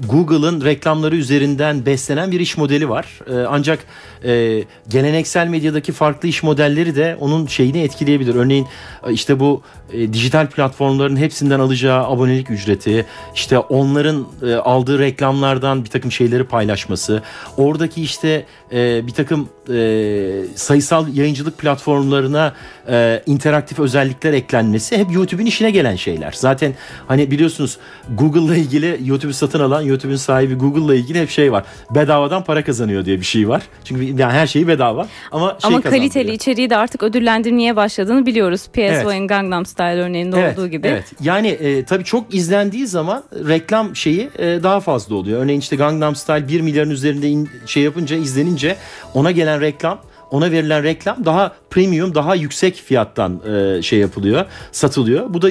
Google'ın 0.09 0.65
reklamları 0.65 1.15
üzerinden 1.15 1.85
beslenen 1.85 2.31
bir 2.31 2.39
iş 2.39 2.57
modeli 2.57 2.89
var. 2.89 3.19
E, 3.29 3.33
ancak 3.33 3.79
e, 4.23 4.63
geleneksel 4.89 5.47
medyadaki 5.47 5.91
farklı 5.91 6.29
iş 6.29 6.43
modelleri 6.43 6.95
de 6.95 7.17
onun 7.19 7.47
şeyini 7.47 7.81
etkileyebilir. 7.81 8.35
Örneğin 8.35 8.67
e, 9.07 9.13
işte 9.13 9.39
bu 9.39 9.61
e, 9.93 10.13
dijital 10.13 10.47
platformların 10.47 11.17
hepsinden 11.17 11.59
alacağı 11.59 12.03
abonelik 12.03 12.51
ücreti, 12.51 13.05
işte 13.35 13.59
onların 13.59 14.27
e, 14.43 14.53
aldığı 14.53 14.99
reklamlardan 14.99 15.83
bir 15.83 15.89
takım 15.89 16.11
şeyleri 16.11 16.43
paylaşması, 16.43 17.21
oradaki 17.57 18.01
işte 18.01 18.45
e, 18.71 19.07
bir 19.07 19.11
takım 19.11 19.49
e, 19.73 20.55
sayısal 20.55 21.07
yayıncılık 21.13 21.57
platformlarına 21.57 22.53
e, 22.89 23.23
interaktif 23.25 23.79
özellikler 23.79 23.94
eklenmesi 24.33 24.97
hep 24.97 25.11
YouTube'un 25.11 25.45
işine 25.45 25.71
gelen 25.71 25.95
şeyler. 25.95 26.31
Zaten 26.37 26.73
hani 27.07 27.31
biliyorsunuz 27.31 27.77
Google'la 28.17 28.55
ilgili 28.55 28.99
YouTube'u 29.05 29.33
satın 29.33 29.59
alan 29.59 29.81
YouTube'un 29.81 30.15
sahibi 30.15 30.55
Google'la 30.55 30.95
ilgili 30.95 31.21
hep 31.21 31.29
şey 31.29 31.51
var. 31.51 31.63
Bedavadan 31.95 32.43
para 32.43 32.63
kazanıyor 32.63 33.05
diye 33.05 33.19
bir 33.19 33.25
şey 33.25 33.49
var. 33.49 33.61
Çünkü 33.83 34.03
yani 34.03 34.33
her 34.33 34.47
şeyi 34.47 34.67
bedava 34.67 35.07
ama 35.31 35.57
şey 35.61 35.67
Ama 35.67 35.81
kaliteli 35.81 36.33
içeriği 36.33 36.69
de 36.69 36.77
artık 36.77 37.03
ödüllendirmeye 37.03 37.75
başladığını 37.75 38.25
biliyoruz. 38.25 38.67
PSY'ın 38.73 39.27
Gangnam 39.27 39.65
Style 39.65 40.01
örneğinde 40.01 40.39
Evet, 40.39 40.59
olduğu 40.59 40.67
gibi. 40.67 40.87
Evet. 40.87 41.05
Yani 41.21 41.47
e, 41.47 41.85
tabii 41.85 42.03
çok 42.03 42.33
izlendiği 42.35 42.87
zaman 42.87 43.23
reklam 43.47 43.95
şeyi 43.95 44.29
e, 44.39 44.63
daha 44.63 44.79
fazla 44.79 45.15
oluyor. 45.15 45.43
Örneğin 45.43 45.59
işte 45.59 45.75
Gangnam 45.75 46.15
Style 46.15 46.47
1 46.47 46.61
milyarın 46.61 46.89
üzerinde 46.89 47.27
in- 47.29 47.49
şey 47.65 47.83
yapınca 47.83 48.15
izlenince 48.15 48.75
ona 49.13 49.31
gelen 49.31 49.61
reklam 49.61 49.99
ona 50.35 50.51
verilen 50.51 50.83
reklam 50.83 51.25
daha 51.25 51.55
premium, 51.69 52.15
daha 52.15 52.35
yüksek 52.35 52.75
fiyattan 52.75 53.41
e, 53.47 53.81
şey 53.81 53.99
yapılıyor, 53.99 54.45
satılıyor. 54.71 55.33
Bu 55.33 55.41
da 55.41 55.49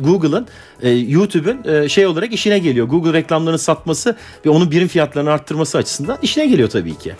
Google'ın, 0.00 0.46
e, 0.82 0.90
YouTube'un 0.90 1.74
e, 1.74 1.88
şey 1.88 2.06
olarak 2.06 2.32
işine 2.32 2.58
geliyor. 2.58 2.86
Google 2.86 3.12
reklamlarını 3.12 3.58
satması 3.58 4.16
ve 4.46 4.50
onun 4.50 4.70
birim 4.70 4.88
fiyatlarını 4.88 5.30
arttırması 5.30 5.78
açısından 5.78 6.18
işine 6.22 6.46
geliyor 6.46 6.70
tabii 6.70 6.98
ki. 6.98 7.12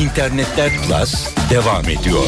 İnternetler 0.00 0.70
Plus 0.86 1.34
devam 1.50 1.84
ediyor. 1.84 2.24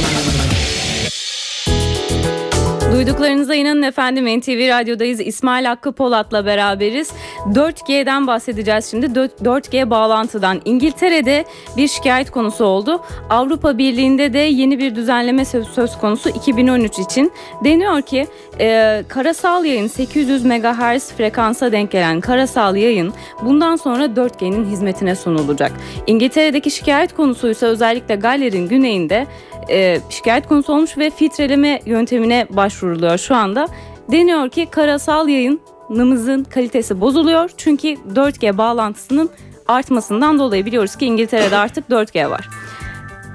Duyduklarınıza 2.93 3.55
inanın 3.55 3.83
efendim 3.83 4.39
NTV 4.39 4.69
Radyo'dayız. 4.69 5.21
İsmail 5.21 5.65
Hakkı 5.65 5.93
Polat'la 5.93 6.47
beraberiz. 6.47 7.13
4G'den 7.47 8.27
bahsedeceğiz 8.27 8.91
şimdi. 8.91 9.07
4G 9.07 9.91
bağlantıdan. 9.91 10.61
İngiltere'de 10.65 11.45
bir 11.77 11.89
şikayet 11.89 12.31
konusu 12.31 12.65
oldu. 12.65 13.03
Avrupa 13.31 13.79
Birliği'nde 13.79 14.33
de 14.33 14.39
yeni 14.39 14.79
bir 14.79 14.95
düzenleme 14.95 15.45
söz 15.45 15.99
konusu 16.01 16.29
2013 16.29 16.99
için. 16.99 17.33
Deniyor 17.65 18.03
ki 18.03 18.27
e, 18.61 19.03
karasal 19.09 19.65
yayın 19.65 19.87
800 19.87 20.45
MHz 20.45 21.13
frekansa 21.13 21.73
denk 21.73 21.91
gelen 21.91 22.21
karasal 22.21 22.77
yayın 22.77 23.13
bundan 23.43 23.77
sonra 23.77 24.05
4G'nin 24.05 24.71
hizmetine 24.71 25.15
sunulacak. 25.15 25.73
İngiltere'deki 26.07 26.71
şikayet 26.71 27.15
konusuysa 27.15 27.67
özellikle 27.67 28.15
Galler'in 28.15 28.69
güneyinde 28.69 29.27
e, 29.71 29.99
şikayet 30.11 30.49
konusu 30.49 30.73
olmuş 30.73 30.99
ve 30.99 31.11
filtreleme 31.11 31.81
yöntemine 31.87 32.47
başvuruluyor 32.51 33.19
şu 33.19 33.35
anda. 33.35 33.69
Deniyor 34.13 34.49
ki 34.49 34.67
karasal 34.71 35.29
yayınımızın 35.29 36.45
kalitesi 36.45 37.01
bozuluyor 37.01 37.51
çünkü 37.57 37.89
4G 37.89 38.59
bağlantısının 38.59 39.31
artmasından 39.69 40.39
dolayı 40.39 40.67
biliyoruz 40.67 40.97
ki 40.97 41.07
İngiltere'de 41.07 41.57
artık 41.57 41.89
4G 41.89 42.31
var. 42.31 42.49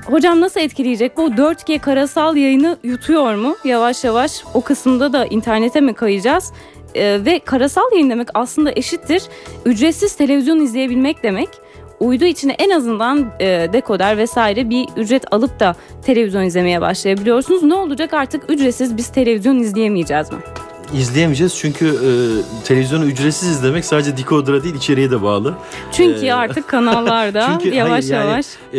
Hocam 0.05 0.41
nasıl 0.41 0.60
etkileyecek 0.60 1.17
bu 1.17 1.27
4G 1.27 1.79
karasal 1.79 2.36
yayını 2.36 2.77
yutuyor 2.84 3.36
mu? 3.36 3.55
Yavaş 3.63 4.03
yavaş 4.03 4.43
o 4.53 4.62
kısımda 4.62 5.13
da 5.13 5.25
internete 5.25 5.81
mi 5.81 5.93
kayacağız? 5.93 6.53
Ee, 6.96 7.19
ve 7.25 7.39
karasal 7.39 7.91
yayın 7.91 8.10
demek 8.10 8.27
aslında 8.34 8.72
eşittir. 8.72 9.24
Ücretsiz 9.65 10.15
televizyon 10.15 10.60
izleyebilmek 10.60 11.24
demek. 11.24 11.50
Uydu 12.00 12.25
içine 12.25 12.51
en 12.51 12.70
azından 12.70 13.32
e, 13.39 13.70
dekoder 13.74 14.18
vesaire 14.18 14.70
bir 14.70 14.88
ücret 14.98 15.34
alıp 15.34 15.60
da 15.60 15.75
televizyon 16.01 16.44
izlemeye 16.44 16.82
başlayabiliyorsunuz. 16.82 17.63
Ne 17.63 17.74
olacak 17.74 18.13
artık 18.13 18.51
ücretsiz 18.51 18.98
biz 18.98 19.08
televizyon 19.08 19.60
izleyemeyeceğiz 19.60 20.32
mi? 20.32 20.38
İzleyemeyeceğiz 20.94 21.56
çünkü 21.56 21.88
e, 21.88 22.10
televizyonu 22.63 23.06
ücretsiz 23.06 23.50
izlemek 23.50 23.86
sadece 23.86 24.17
dekodera 24.17 24.63
değil 24.63 24.75
içeriye 24.75 25.12
de 25.12 25.22
bağlı. 25.22 25.53
Çünkü 25.91 26.25
ee, 26.25 26.34
artık 26.34 26.67
kanallarda 26.67 27.60
çünkü, 27.63 27.75
yavaş 27.75 27.91
hayır, 27.91 28.13
yani, 28.13 28.29
yavaş 28.29 28.46
e, 28.74 28.77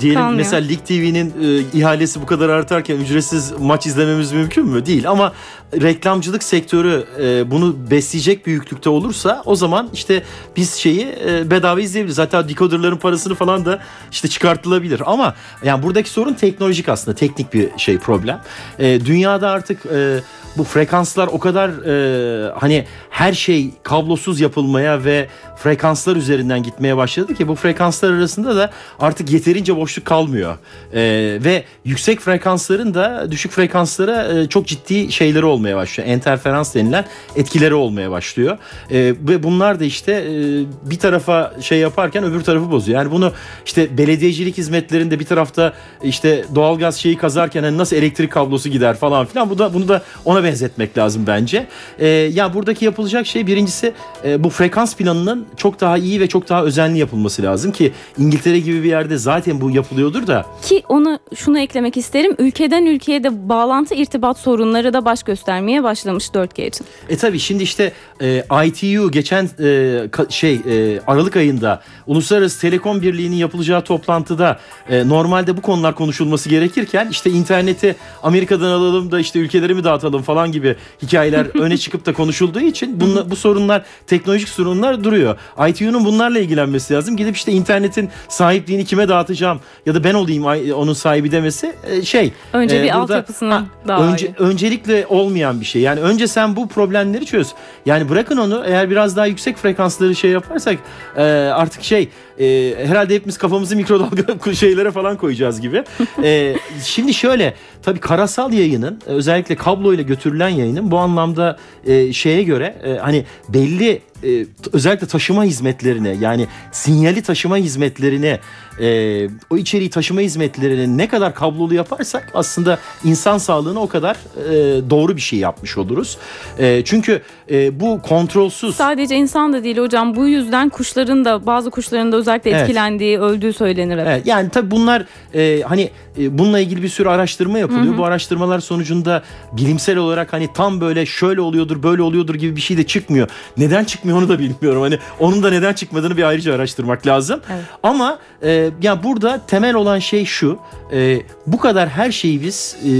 diyelim 0.00 0.20
kalmıyor. 0.20 0.36
mesela 0.36 0.66
Lig 0.66 0.78
TV'nin 0.84 1.34
e, 1.42 1.78
ihalesi 1.78 2.22
bu 2.22 2.26
kadar 2.26 2.48
artarken 2.48 2.96
ücretsiz 2.96 3.52
maç 3.60 3.86
izlememiz 3.86 4.32
mümkün 4.32 4.66
mü? 4.66 4.86
Değil 4.86 5.10
ama 5.10 5.32
reklamcılık 5.72 6.42
sektörü 6.42 7.04
e, 7.20 7.50
bunu 7.50 7.76
besleyecek 7.90 8.46
büyüklükte 8.46 8.90
olursa 8.90 9.42
o 9.44 9.56
zaman 9.56 9.88
işte 9.92 10.22
biz 10.56 10.74
şeyi 10.74 11.16
e, 11.26 11.50
bedava 11.50 11.80
izleyebiliriz. 11.80 12.18
Hatta 12.18 12.48
dekoderların 12.48 12.96
parasını 12.96 13.34
falan 13.34 13.64
da 13.64 13.78
işte 14.10 14.28
çıkartılabilir. 14.28 15.02
Ama 15.06 15.34
yani 15.64 15.82
buradaki 15.82 16.10
sorun 16.10 16.34
teknolojik 16.34 16.88
aslında 16.88 17.16
teknik 17.16 17.54
bir 17.54 17.68
şey 17.76 17.98
problem. 17.98 18.40
E, 18.78 19.06
dünyada 19.06 19.50
artık 19.50 19.86
e, 19.86 20.20
bu 20.58 20.64
frekanslar 20.64 21.26
o 21.26 21.38
kadar 21.38 21.45
e, 21.86 22.52
hani 22.58 22.84
her 23.10 23.32
şey 23.32 23.70
kablosuz 23.82 24.40
yapılmaya 24.40 25.04
ve 25.04 25.28
frekanslar 25.56 26.16
üzerinden 26.16 26.62
gitmeye 26.62 26.96
başladı 26.96 27.34
ki 27.34 27.48
bu 27.48 27.54
frekanslar 27.54 28.12
arasında 28.12 28.56
da 28.56 28.70
artık 29.00 29.30
yeterince 29.30 29.76
boşluk 29.76 30.04
kalmıyor. 30.04 30.58
E, 30.92 31.00
ve 31.44 31.64
yüksek 31.84 32.20
frekansların 32.20 32.94
da 32.94 33.26
düşük 33.30 33.52
frekanslara 33.52 34.40
e, 34.40 34.48
çok 34.48 34.66
ciddi 34.66 35.12
şeyleri 35.12 35.44
olmaya 35.44 35.76
başlıyor. 35.76 36.08
Interferans 36.08 36.74
denilen 36.74 37.04
etkileri 37.36 37.74
olmaya 37.74 38.10
başlıyor. 38.10 38.58
E, 38.90 38.98
ve 39.20 39.42
bunlar 39.42 39.80
da 39.80 39.84
işte 39.84 40.12
e, 40.12 40.90
bir 40.90 40.98
tarafa 40.98 41.52
şey 41.60 41.78
yaparken 41.78 42.24
öbür 42.24 42.40
tarafı 42.42 42.70
bozuyor. 42.70 42.98
Yani 42.98 43.10
bunu 43.10 43.32
işte 43.66 43.98
belediyecilik 43.98 44.58
hizmetlerinde 44.58 45.20
bir 45.20 45.24
tarafta 45.24 45.72
işte 46.02 46.44
doğalgaz 46.54 46.96
şeyi 46.96 47.16
kazarken 47.16 47.62
hani 47.62 47.78
nasıl 47.78 47.96
elektrik 47.96 48.32
kablosu 48.32 48.68
gider 48.68 48.96
falan 48.96 49.26
filan 49.26 49.50
bu 49.50 49.58
da 49.58 49.74
bunu 49.74 49.88
da 49.88 50.02
ona 50.24 50.44
benzetmek 50.44 50.98
lazım 50.98 51.24
bence. 51.26 51.66
E, 51.98 52.06
ya 52.08 52.54
buradaki 52.54 52.84
yapılacak 52.84 53.26
şey 53.26 53.46
birincisi 53.46 53.92
e, 54.24 54.44
bu 54.44 54.50
frekans 54.50 54.96
planının 54.96 55.45
çok 55.56 55.80
daha 55.80 55.98
iyi 55.98 56.20
ve 56.20 56.28
çok 56.28 56.48
daha 56.48 56.62
özenli 56.62 56.98
yapılması 56.98 57.42
lazım 57.42 57.72
ki 57.72 57.92
İngiltere 58.18 58.58
gibi 58.58 58.82
bir 58.82 58.88
yerde 58.88 59.16
zaten 59.16 59.60
bu 59.60 59.70
yapılıyordur 59.70 60.26
da. 60.26 60.46
Ki 60.62 60.82
onu 60.88 61.18
şunu 61.34 61.58
eklemek 61.58 61.96
isterim. 61.96 62.34
Ülkeden 62.38 62.86
ülkeye 62.86 63.24
de 63.24 63.48
bağlantı 63.48 63.94
irtibat 63.94 64.38
sorunları 64.38 64.92
da 64.92 65.04
baş 65.04 65.22
göstermeye 65.22 65.82
başlamış 65.82 66.28
4G 66.28 66.66
için. 66.66 66.86
E 67.08 67.16
tabi 67.16 67.38
şimdi 67.38 67.62
işte 67.62 67.92
e, 68.20 68.44
ITU 68.66 69.10
geçen 69.10 69.48
e, 69.60 70.08
şey 70.28 70.54
e, 70.54 71.00
Aralık 71.06 71.36
ayında 71.36 71.82
Uluslararası 72.06 72.60
Telekom 72.60 73.02
Birliği'nin 73.02 73.36
yapılacağı 73.36 73.84
toplantıda 73.84 74.58
e, 74.90 75.08
normalde 75.08 75.56
bu 75.56 75.62
konular 75.62 75.94
konuşulması 75.94 76.48
gerekirken 76.48 77.08
işte 77.10 77.30
interneti 77.30 77.96
Amerika'dan 78.22 78.70
alalım 78.70 79.12
da 79.12 79.20
işte 79.20 79.38
ülkeleri 79.38 79.74
mi 79.74 79.84
dağıtalım 79.84 80.22
falan 80.22 80.52
gibi 80.52 80.76
hikayeler 81.02 81.46
öne 81.54 81.78
çıkıp 81.78 82.06
da 82.06 82.12
konuşulduğu 82.12 82.60
için 82.60 83.00
bunla, 83.00 83.30
bu 83.30 83.36
sorunlar 83.36 83.84
teknolojik 84.06 84.48
sorunlar 84.48 85.04
duruyor. 85.04 85.35
ITU'nun 85.68 86.04
bunlarla 86.04 86.38
ilgilenmesi 86.38 86.94
lazım. 86.94 87.16
Gidip 87.16 87.36
işte 87.36 87.52
internetin 87.52 88.10
sahipliğini 88.28 88.84
kime 88.84 89.08
dağıtacağım 89.08 89.60
ya 89.86 89.94
da 89.94 90.04
ben 90.04 90.14
olayım 90.14 90.44
onun 90.72 90.92
sahibi 90.92 91.32
demesi 91.32 91.74
e, 91.90 92.02
şey. 92.02 92.32
Önce 92.52 92.76
e, 92.76 92.82
bir 92.82 92.88
burada, 92.88 92.98
altyapısının 92.98 93.66
daha 93.88 94.12
önce, 94.12 94.34
Öncelikle 94.38 95.06
olmayan 95.08 95.60
bir 95.60 95.66
şey. 95.66 95.82
Yani 95.82 96.00
önce 96.00 96.26
sen 96.26 96.56
bu 96.56 96.68
problemleri 96.68 97.26
çöz. 97.26 97.48
Yani 97.86 98.08
bırakın 98.08 98.36
onu 98.36 98.62
eğer 98.66 98.90
biraz 98.90 99.16
daha 99.16 99.26
yüksek 99.26 99.56
frekansları 99.56 100.14
şey 100.14 100.30
yaparsak 100.30 100.78
e, 101.16 101.22
artık 101.54 101.84
şey 101.84 102.08
e, 102.40 102.74
herhalde 102.86 103.14
hepimiz 103.14 103.38
kafamızı 103.38 103.76
mikrodalga 103.76 104.54
şeylere 104.54 104.90
falan 104.90 105.16
koyacağız 105.16 105.60
gibi. 105.60 105.84
e, 106.22 106.56
şimdi 106.84 107.14
şöyle 107.14 107.54
tabii 107.86 108.00
karasal 108.00 108.52
yayının 108.52 109.00
özellikle 109.06 109.56
kablo 109.56 109.94
ile 109.94 110.02
götürülen 110.02 110.48
yayının 110.48 110.90
bu 110.90 110.98
anlamda 110.98 111.56
e, 111.86 112.12
şeye 112.12 112.42
göre 112.42 112.76
e, 112.84 112.94
hani 112.94 113.24
belli 113.48 114.02
e, 114.24 114.46
özellikle 114.72 115.06
taşıma 115.06 115.44
hizmetlerine 115.44 116.16
yani 116.20 116.46
sinyali 116.72 117.22
taşıma 117.22 117.56
hizmetlerine 117.56 118.40
e, 118.80 119.28
o 119.50 119.56
içeriği 119.56 119.90
taşıma 119.90 120.20
hizmetlerini 120.20 120.98
ne 120.98 121.08
kadar 121.08 121.34
kablolu 121.34 121.74
yaparsak 121.74 122.30
aslında 122.34 122.78
insan 123.04 123.38
sağlığına 123.38 123.80
o 123.80 123.88
kadar 123.88 124.16
e, 124.16 124.90
doğru 124.90 125.16
bir 125.16 125.20
şey 125.20 125.38
yapmış 125.38 125.78
oluruz. 125.78 126.18
E, 126.58 126.82
çünkü 126.84 127.22
e, 127.50 127.80
bu 127.80 128.02
kontrolsüz. 128.02 128.76
Sadece 128.76 129.16
insan 129.16 129.52
da 129.52 129.64
değil 129.64 129.78
hocam 129.78 130.16
bu 130.16 130.28
yüzden 130.28 130.68
kuşların 130.68 131.24
da 131.24 131.46
bazı 131.46 131.70
kuşların 131.70 132.12
da 132.12 132.16
özellikle 132.16 132.50
evet. 132.50 132.62
etkilendiği 132.62 133.18
öldüğü 133.18 133.52
söylenir. 133.52 133.96
Evet, 133.96 134.26
yani 134.26 134.50
tabii 134.50 134.70
bunlar 134.70 135.04
e, 135.34 135.62
hani 135.62 135.90
e, 136.18 136.38
bununla 136.38 136.60
ilgili 136.60 136.82
bir 136.82 136.88
sürü 136.88 137.08
araştırma 137.08 137.58
yapılıyor. 137.58 137.86
Hı 137.86 137.90
hı. 137.90 137.98
Bu 137.98 138.04
araştırmalar 138.04 138.60
sonucunda 138.60 139.22
bilimsel 139.52 139.96
olarak 139.96 140.32
hani 140.32 140.52
tam 140.52 140.80
böyle 140.80 141.06
şöyle 141.06 141.40
oluyordur 141.40 141.82
böyle 141.82 142.02
oluyordur 142.02 142.34
gibi 142.34 142.56
bir 142.56 142.60
şey 142.60 142.76
de 142.76 142.86
çıkmıyor. 142.86 143.28
Neden 143.56 143.84
çıkmıyor 143.84 144.18
onu 144.18 144.28
da 144.28 144.38
bilmiyorum. 144.38 144.82
Hani 144.82 144.98
onun 145.20 145.42
da 145.42 145.50
neden 145.50 145.72
çıkmadığını 145.72 146.16
bir 146.16 146.22
ayrıca 146.22 146.54
araştırmak 146.54 147.06
lazım. 147.06 147.40
Evet. 147.52 147.64
Ama 147.82 148.18
e, 148.42 148.65
ya 148.82 149.02
burada 149.02 149.40
temel 149.46 149.74
olan 149.74 149.98
şey 149.98 150.24
şu. 150.24 150.58
E, 150.92 151.20
bu 151.46 151.58
kadar 151.58 151.88
her 151.88 152.10
şeyi 152.10 152.42
biz 152.42 152.76
e, 152.84 152.90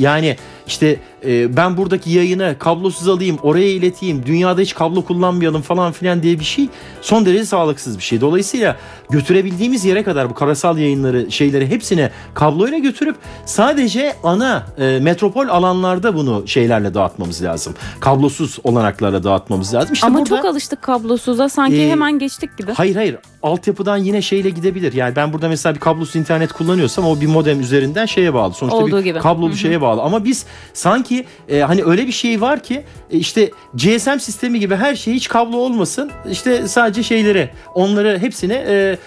yani 0.00 0.36
işte 0.68 1.00
e, 1.26 1.56
ben 1.56 1.76
buradaki 1.76 2.10
yayını 2.10 2.56
kablosuz 2.58 3.08
alayım 3.08 3.38
oraya 3.42 3.70
ileteyim 3.70 4.26
dünyada 4.26 4.60
hiç 4.60 4.74
kablo 4.74 5.04
kullanmayalım 5.04 5.62
falan 5.62 5.92
filan 5.92 6.22
diye 6.22 6.40
bir 6.40 6.44
şey 6.44 6.68
son 7.02 7.26
derece 7.26 7.44
sağlıksız 7.44 7.98
bir 7.98 8.02
şey. 8.02 8.20
Dolayısıyla 8.20 8.76
götürebildiğimiz 9.10 9.84
yere 9.84 10.02
kadar 10.02 10.30
bu 10.30 10.34
karasal 10.34 10.78
yayınları 10.78 11.32
şeyleri 11.32 11.70
hepsini 11.70 12.10
kabloyla 12.34 12.78
götürüp 12.78 13.16
sadece 13.46 14.14
ana 14.22 14.66
e, 14.78 14.98
metropol 15.02 15.48
alanlarda 15.48 16.14
bunu 16.14 16.42
şeylerle 16.46 16.94
dağıtmamız 16.94 17.42
lazım. 17.42 17.74
Kablosuz 18.00 18.58
olanaklarla 18.64 19.24
dağıtmamız 19.24 19.74
lazım. 19.74 19.92
İşte 19.92 20.06
Ama 20.06 20.18
burada, 20.18 20.28
çok 20.28 20.44
alıştık 20.44 20.82
kablosuza 20.82 21.48
sanki 21.48 21.82
e, 21.82 21.90
hemen 21.90 22.18
geçtik 22.18 22.58
gibi. 22.58 22.72
Hayır 22.72 22.96
hayır 22.96 23.16
altyapıdan 23.42 23.96
yine 23.96 24.22
şeyle 24.22 24.50
gidebilir. 24.50 24.92
Yani 24.92 25.16
ben 25.16 25.32
burada 25.32 25.48
mesela 25.48 25.74
bir 25.74 25.80
kablosuz 25.80 26.16
internet 26.16 26.52
kullanıyorsam 26.52 27.04
o 27.04 27.20
bir 27.20 27.26
modem 27.26 27.60
üzerinden 27.60 28.06
şeye 28.06 28.34
bağlı. 28.34 28.54
Sonuçta 28.54 28.78
Olduğu 28.78 28.98
bir 28.98 29.04
gibi. 29.04 29.18
kablolu 29.18 29.48
Hı-hı. 29.48 29.56
şeye 29.56 29.80
bağlı. 29.80 30.02
Ama 30.02 30.24
biz 30.24 30.46
sanki 30.72 31.24
e, 31.48 31.60
hani 31.60 31.84
öyle 31.84 32.06
bir 32.06 32.12
şey 32.12 32.40
var 32.40 32.62
ki 32.62 32.84
e, 33.10 33.18
işte 33.18 33.50
GSM 33.74 34.18
sistemi 34.18 34.60
gibi 34.60 34.76
her 34.76 34.94
şey 34.94 35.14
hiç 35.14 35.28
kablo 35.28 35.56
olmasın. 35.56 36.10
İşte 36.30 36.68
sadece 36.68 37.02
şeyleri 37.02 37.50
onları 37.74 38.18
hepsini 38.18 38.64
e, 38.68 38.98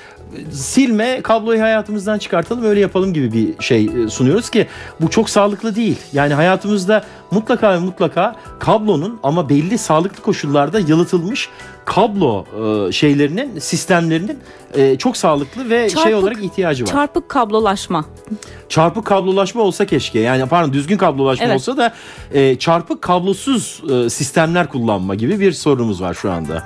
silme, 0.52 1.22
kabloyu 1.22 1.62
hayatımızdan 1.62 2.18
çıkartalım 2.18 2.64
öyle 2.64 2.80
yapalım 2.80 3.14
gibi 3.14 3.34
bir 3.34 3.64
şey 3.64 3.86
e, 3.86 4.10
sunuyoruz 4.10 4.50
ki 4.50 4.68
bu 5.02 5.10
çok 5.10 5.30
sağlıklı 5.30 5.76
değil. 5.76 5.98
Yani 6.14 6.34
hayatımızda 6.34 7.04
mutlaka 7.32 7.74
ve 7.74 7.80
mutlaka 7.80 8.36
kablonun 8.60 9.20
ama 9.24 9.50
belli 9.50 9.78
sağlıklı 9.78 10.24
koşullarda 10.24 10.80
yalıtılmış 10.80 11.50
kablo 11.86 12.46
e, 12.88 12.92
şeylerinin, 12.92 13.60
sistemlerinin 13.60 14.40
e, 14.74 14.98
çok 14.98 15.18
sağlıklı 15.18 15.70
ve 15.70 15.90
çarpık, 15.90 16.04
şey 16.04 16.16
olarak 16.16 16.44
ihtiyacı 16.44 16.84
var. 16.84 16.92
Çarpık 16.92 17.30
kablolaşma. 17.30 18.06
Çarpık 18.70 19.06
kablolaşma 19.06 19.62
olsa 19.62 19.86
keşke. 19.86 20.20
Yani 20.20 20.46
pardon 20.46 20.74
düzgün 20.74 20.98
kablolaşma 20.98 21.46
evet. 21.46 21.56
olsa 21.56 21.78
da 21.78 21.94
çarpık 22.60 23.02
kablosuz 23.02 23.84
sistemler 24.10 24.70
kullanma 24.70 25.16
gibi 25.16 25.40
bir 25.40 25.52
sorunumuz 25.52 26.02
var 26.02 26.14
şu 26.14 26.32
anda. 26.32 26.64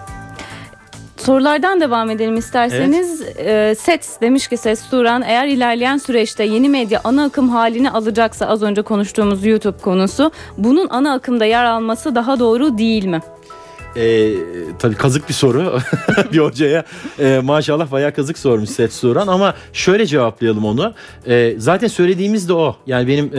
Sorulardan 1.25 1.81
devam 1.81 2.09
edelim 2.09 2.37
isterseniz. 2.37 3.21
Evet. 3.21 3.71
E, 3.71 3.75
SET 3.75 4.21
demiş 4.21 4.47
ki 4.47 4.57
Ses 4.57 4.89
Turan 4.89 5.21
eğer 5.21 5.47
ilerleyen 5.47 5.97
süreçte 5.97 6.43
yeni 6.43 6.69
medya 6.69 7.01
ana 7.03 7.23
akım 7.23 7.49
halini 7.49 7.91
alacaksa 7.91 8.45
az 8.45 8.63
önce 8.63 8.81
konuştuğumuz 8.81 9.45
YouTube 9.45 9.77
konusu 9.77 10.31
bunun 10.57 10.87
ana 10.89 11.13
akımda 11.13 11.45
yer 11.45 11.63
alması 11.65 12.15
daha 12.15 12.39
doğru 12.39 12.77
değil 12.77 13.05
mi? 13.05 13.21
E, 13.97 14.33
tabii 14.79 14.95
kazık 14.95 15.29
bir 15.29 15.33
soru 15.33 15.79
bir 16.33 16.39
hocaya 16.39 16.83
e, 17.19 17.39
maşallah 17.43 17.91
bayağı 17.91 18.13
kazık 18.13 18.37
sormuş 18.37 18.69
set 18.69 18.93
soran 18.93 19.27
ama 19.27 19.53
şöyle 19.73 20.05
cevaplayalım 20.05 20.65
onu. 20.65 20.93
E, 21.27 21.55
zaten 21.57 21.87
söylediğimiz 21.87 22.49
de 22.49 22.53
o. 22.53 22.75
Yani 22.87 23.07
benim 23.07 23.25
e, 23.25 23.37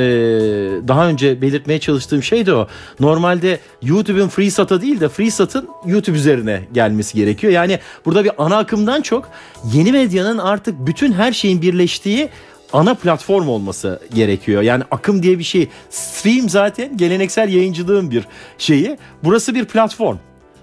daha 0.89 1.09
önce 1.09 1.43
belirtmeye 1.43 1.81
çalıştığım 1.81 2.23
şey 2.23 2.47
de 2.47 2.55
o. 2.55 2.69
Normalde 3.01 3.59
YouTube'un 3.83 4.29
free 4.29 4.51
sata 4.51 4.83
değil 4.83 5.01
de 5.01 5.09
free 5.09 5.31
satın 5.31 5.69
YouTube 5.87 6.17
üzerine 6.17 6.63
gelmesi 6.73 7.17
gerekiyor. 7.17 7.53
Yani 7.53 7.79
burada 8.05 8.25
bir 8.25 8.33
ana 8.39 8.59
akımdan 8.59 9.03
çok 9.03 9.29
yeni 9.75 9.93
medyanın 9.93 10.39
artık 10.39 10.87
bütün 10.87 11.13
her 11.13 11.33
şeyin 11.33 11.63
birleştiği 11.63 12.29
ana 12.73 12.95
platform 12.95 13.49
olması 13.49 14.01
gerekiyor. 14.15 14.63
Yani 14.63 14.85
akım 14.91 15.23
diye 15.23 15.39
bir 15.39 15.45
şey. 15.45 15.69
Stream 15.91 16.49
zaten 16.49 16.97
geleneksel 16.97 17.49
yayıncılığın 17.49 18.11
bir 18.11 18.25
şeyi. 18.59 18.99
Burası 19.25 19.55
bir 19.55 19.65
platform. 19.65 20.17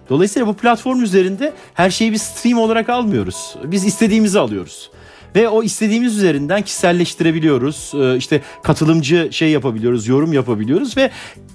Dolayısıyla 0.10 0.48
bu 0.48 0.54
platform 0.54 1.02
üzerinde 1.02 1.54
her 1.74 1.90
şeyi 1.90 2.12
bir 2.12 2.18
stream 2.18 2.60
olarak 2.60 2.90
almıyoruz. 2.90 3.56
Biz 3.64 3.86
istediğimizi 3.86 4.40
alıyoruz. 4.40 4.92
Ve 5.36 5.50
o 5.50 5.64
istediğimiz 5.64 6.18
üzerinden 6.18 6.62
kişiselleştirebiliyoruz. 6.62 7.92
Ee, 7.96 8.18
işte 8.18 8.42
katılımcı 8.64 9.30
şey 9.32 9.50
yapabiliyoruz, 9.50 10.08
yorum 10.08 10.34
yapabiliyoruz 10.34 10.98
ve 10.98 11.12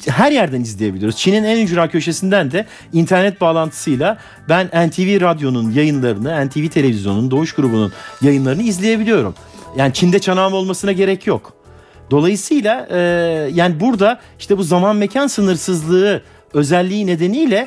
her 0.06 0.32
yerden 0.32 0.60
izleyebiliyoruz. 0.60 1.16
Çin'in 1.16 1.44
en 1.44 1.64
ücra 1.64 1.88
köşesinden 1.88 2.50
de 2.50 2.66
internet 2.92 3.40
bağlantısıyla 3.40 4.18
ben 4.48 4.66
NTV 4.66 5.20
Radyo'nun 5.20 5.70
yayınlarını, 5.70 6.48
NTV 6.48 6.68
Televizyon'un, 6.68 7.30
Doğuş 7.30 7.52
Grubu'nun 7.52 7.92
yayınlarını 8.22 8.62
izleyebiliyorum. 8.62 9.34
Yani 9.76 9.92
Çin'de 9.92 10.18
çanağım 10.18 10.52
olmasına 10.52 10.92
gerek 10.92 11.26
yok. 11.26 11.52
Dolayısıyla 12.10 12.88
e, 12.90 12.98
yani 13.54 13.80
burada 13.80 14.20
işte 14.38 14.58
bu 14.58 14.62
zaman 14.62 14.96
mekan 14.96 15.26
sınırsızlığı 15.26 16.22
özelliği 16.54 17.06
nedeniyle 17.06 17.66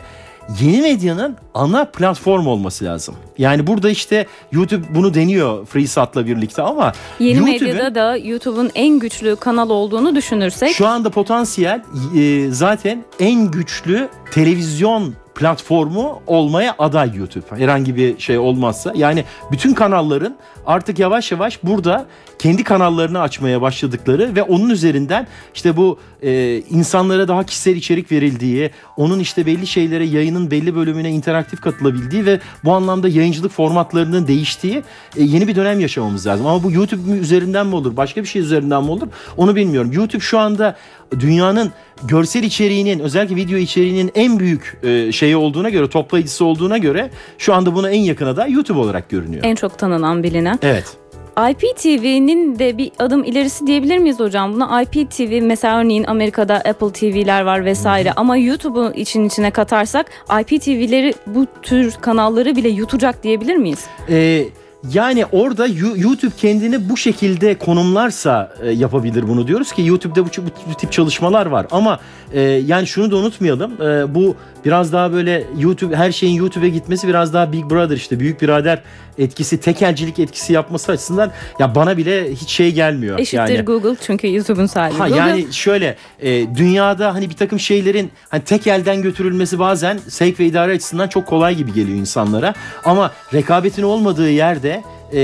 yeni 0.62 0.82
medyanın 0.82 1.38
ana 1.54 1.86
platform 1.86 2.48
olması 2.48 2.86
lazım. 2.86 3.16
Yani 3.38 3.68
burada 3.68 3.90
işte 3.90 4.26
YouTube 4.52 4.86
bunu 4.96 5.14
deniyor 5.14 5.66
FreeSat'la 5.66 6.28
birlikte 6.28 6.62
ama 6.62 6.94
yeni 7.20 7.42
medyada 7.42 7.96
da 7.96 8.18
YouTube'un 8.18 8.72
en 8.76 9.00
güçlü 9.00 9.36
kanal 9.36 9.70
olduğunu 9.70 10.16
düşünürsek 10.16 10.72
şu 10.72 10.88
anda 10.88 11.10
potansiyel 11.10 11.82
e, 12.18 12.52
zaten 12.52 13.04
en 13.20 13.52
güçlü 13.52 14.10
televizyon 14.32 15.14
platformu 15.36 16.22
olmaya 16.28 16.76
aday 16.80 17.16
YouTube. 17.16 17.46
Herhangi 17.50 17.96
bir 17.96 18.20
şey 18.20 18.38
olmazsa. 18.38 18.94
Yani 18.96 19.26
bütün 19.52 19.74
kanalların 19.74 20.36
artık 20.66 21.00
yavaş 21.00 21.32
yavaş 21.32 21.64
burada 21.64 22.06
kendi 22.40 22.64
kanallarını 22.64 23.22
açmaya 23.22 23.62
başladıkları 23.62 24.36
ve 24.36 24.44
onun 24.44 24.70
üzerinden 24.70 25.28
işte 25.54 25.78
bu 25.78 26.00
e, 26.22 26.58
insanlara 26.58 27.28
daha 27.28 27.44
kişisel 27.44 27.76
içerik 27.76 28.12
verildiği, 28.12 28.72
onun 28.98 29.20
işte 29.20 29.46
belli 29.46 29.68
şeylere 29.68 30.06
yayının 30.06 30.52
belli 30.52 30.76
bölümüne 30.76 31.10
interaktif 31.42 31.62
katılabildiği 31.62 32.26
ve 32.26 32.40
bu 32.64 32.74
anlamda 32.74 33.08
yayıncılık 33.08 33.52
formatlarının 33.52 34.28
değiştiği 34.28 34.84
e, 35.18 35.24
yeni 35.24 35.48
bir 35.48 35.56
dönem 35.56 35.80
yaşamamız 35.80 36.28
lazım. 36.28 36.48
Ama 36.48 36.64
bu 36.64 36.72
YouTube 36.72 37.12
üzerinden 37.12 37.68
mi 37.68 37.76
olur, 37.76 37.98
başka 37.98 38.22
bir 38.22 38.28
şey 38.28 38.42
üzerinden 38.42 38.84
mi 38.84 38.92
olur 38.92 39.08
onu 39.38 39.56
bilmiyorum. 39.56 39.92
YouTube 39.94 40.22
şu 40.22 40.40
anda 40.40 40.76
dünyanın 41.20 41.72
görsel 42.04 42.44
içeriğinin 42.44 43.00
özellikle 43.00 43.36
video 43.36 43.58
içeriğinin 43.58 44.12
en 44.16 44.40
büyük 44.40 44.78
e, 44.84 45.12
şeyi 45.12 45.36
olduğuna 45.36 45.70
göre 45.70 45.90
toplayıcısı 45.90 46.46
olduğuna 46.46 46.78
göre 46.78 47.10
şu 47.38 47.54
anda 47.54 47.76
buna 47.76 47.90
en 47.90 48.02
yakına 48.02 48.38
da 48.38 48.48
YouTube 48.48 48.80
olarak 48.80 49.10
görünüyor. 49.10 49.44
En 49.44 49.56
çok 49.56 49.78
tanınan 49.78 50.24
bilinen. 50.24 50.60
Evet. 50.62 51.01
IPTV'nin 51.38 52.60
de 52.60 52.78
bir 52.78 52.92
adım 53.00 53.24
ilerisi 53.24 53.68
diyebilir 53.68 53.98
miyiz 53.98 54.20
hocam? 54.20 54.54
Buna 54.54 54.82
IPTV 54.82 55.42
mesela 55.42 55.80
örneğin 55.80 56.04
Amerika'da 56.04 56.56
Apple 56.56 56.92
TV'ler 56.92 57.42
var 57.42 57.66
vesaire 57.66 58.12
ama 58.16 58.38
YouTube'u 58.38 58.94
için 58.94 59.26
içine 59.26 59.52
katarsak 59.52 60.06
IPTV'leri 60.42 61.14
bu 61.28 61.46
tür 61.62 61.92
kanalları 62.02 62.56
bile 62.56 62.70
yutacak 62.70 63.24
diyebilir 63.24 63.56
miyiz? 63.56 63.86
Eee 64.10 64.50
yani 64.94 65.26
orada 65.32 65.68
YouTube 65.96 66.32
kendini 66.38 66.90
bu 66.90 66.98
şekilde 66.98 67.58
konumlarsa 67.58 68.54
e, 68.64 68.72
yapabilir 68.72 69.28
bunu 69.28 69.48
diyoruz 69.48 69.72
ki 69.72 69.82
YouTube'da 69.82 70.26
bu, 70.26 70.30
bu 70.72 70.74
tip 70.78 70.92
çalışmalar 70.92 71.46
var 71.46 71.68
ama 71.72 72.00
e, 72.34 72.42
yani 72.42 72.88
şunu 72.88 73.12
da 73.12 73.16
unutmayalım 73.16 73.82
e, 73.82 74.16
bu 74.16 74.36
biraz 74.66 74.94
daha 74.94 75.14
böyle 75.14 75.44
YouTube 75.58 75.96
her 75.96 76.12
şeyin 76.12 76.36
YouTube'e 76.36 76.70
gitmesi 76.70 77.08
biraz 77.08 77.34
daha 77.34 77.52
Big 77.52 77.70
Brother 77.70 77.96
işte 77.96 78.20
büyük 78.20 78.42
birader 78.42 78.82
etkisi 79.18 79.60
tekelcilik 79.60 80.20
etkisi 80.20 80.54
yapması 80.54 80.92
açısından 80.92 81.32
ya 81.60 81.76
bana 81.76 81.98
bile 81.98 82.32
hiç 82.32 82.50
şey 82.50 82.72
gelmiyor. 82.72 83.20
Eşittir 83.20 83.54
yani, 83.54 83.62
Google 83.62 83.96
çünkü 84.02 84.34
YouTube'un 84.34 84.66
sahibi 84.66 84.98
ha, 84.98 85.08
Google. 85.08 85.22
Yani 85.22 85.54
şöyle 85.54 85.96
e, 86.20 86.56
dünyada 86.56 87.14
hani 87.14 87.30
bir 87.30 87.36
takım 87.36 87.60
şeylerin 87.60 88.12
hani 88.30 88.44
tek 88.44 88.68
elden 88.68 89.02
götürülmesi 89.02 89.60
bazen 89.60 90.00
sevk 90.08 90.40
ve 90.40 90.46
idare 90.46 90.72
açısından 90.72 91.08
çok 91.08 91.28
kolay 91.28 91.56
gibi 91.56 91.74
geliyor 91.74 91.98
insanlara 91.98 92.54
ama 92.86 93.12
rekabetin 93.34 93.84
olmadığı 93.84 94.32
yerde 94.32 94.84
e, 95.14 95.20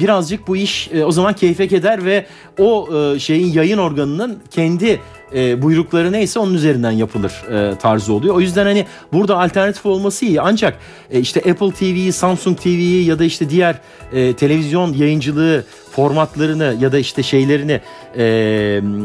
birazcık 0.00 0.48
bu 0.48 0.56
iş 0.56 0.90
e, 0.92 1.04
o 1.04 1.12
zaman 1.12 1.34
keyfe 1.34 1.68
keder 1.68 2.04
ve 2.04 2.26
o 2.58 2.88
e, 2.96 3.18
şeyin 3.18 3.52
yayın 3.52 3.78
organının 3.78 4.38
kendi 4.50 5.00
e, 5.34 5.62
buyrukları 5.62 6.12
neyse 6.12 6.38
onun 6.38 6.54
üzerinden 6.54 6.90
yapılır 6.90 7.32
e, 7.50 7.78
tarzı 7.78 8.12
oluyor. 8.12 8.34
O 8.34 8.40
yüzden 8.40 8.66
hani 8.66 8.86
burada 9.12 9.40
alternatif 9.40 9.86
olması 9.86 10.24
iyi. 10.24 10.40
Ancak 10.40 10.78
e, 11.10 11.20
işte 11.20 11.40
Apple 11.50 11.70
TV'yi, 11.70 12.12
Samsung 12.12 12.58
TV'yi 12.58 13.04
ya 13.04 13.18
da 13.18 13.24
işte 13.24 13.50
diğer 13.50 13.80
e, 14.12 14.32
televizyon 14.32 14.92
yayıncılığı 14.92 15.64
formatlarını 15.92 16.76
ya 16.80 16.92
da 16.92 16.98
işte 16.98 17.22
şeylerini 17.22 17.80
e, 18.16 18.24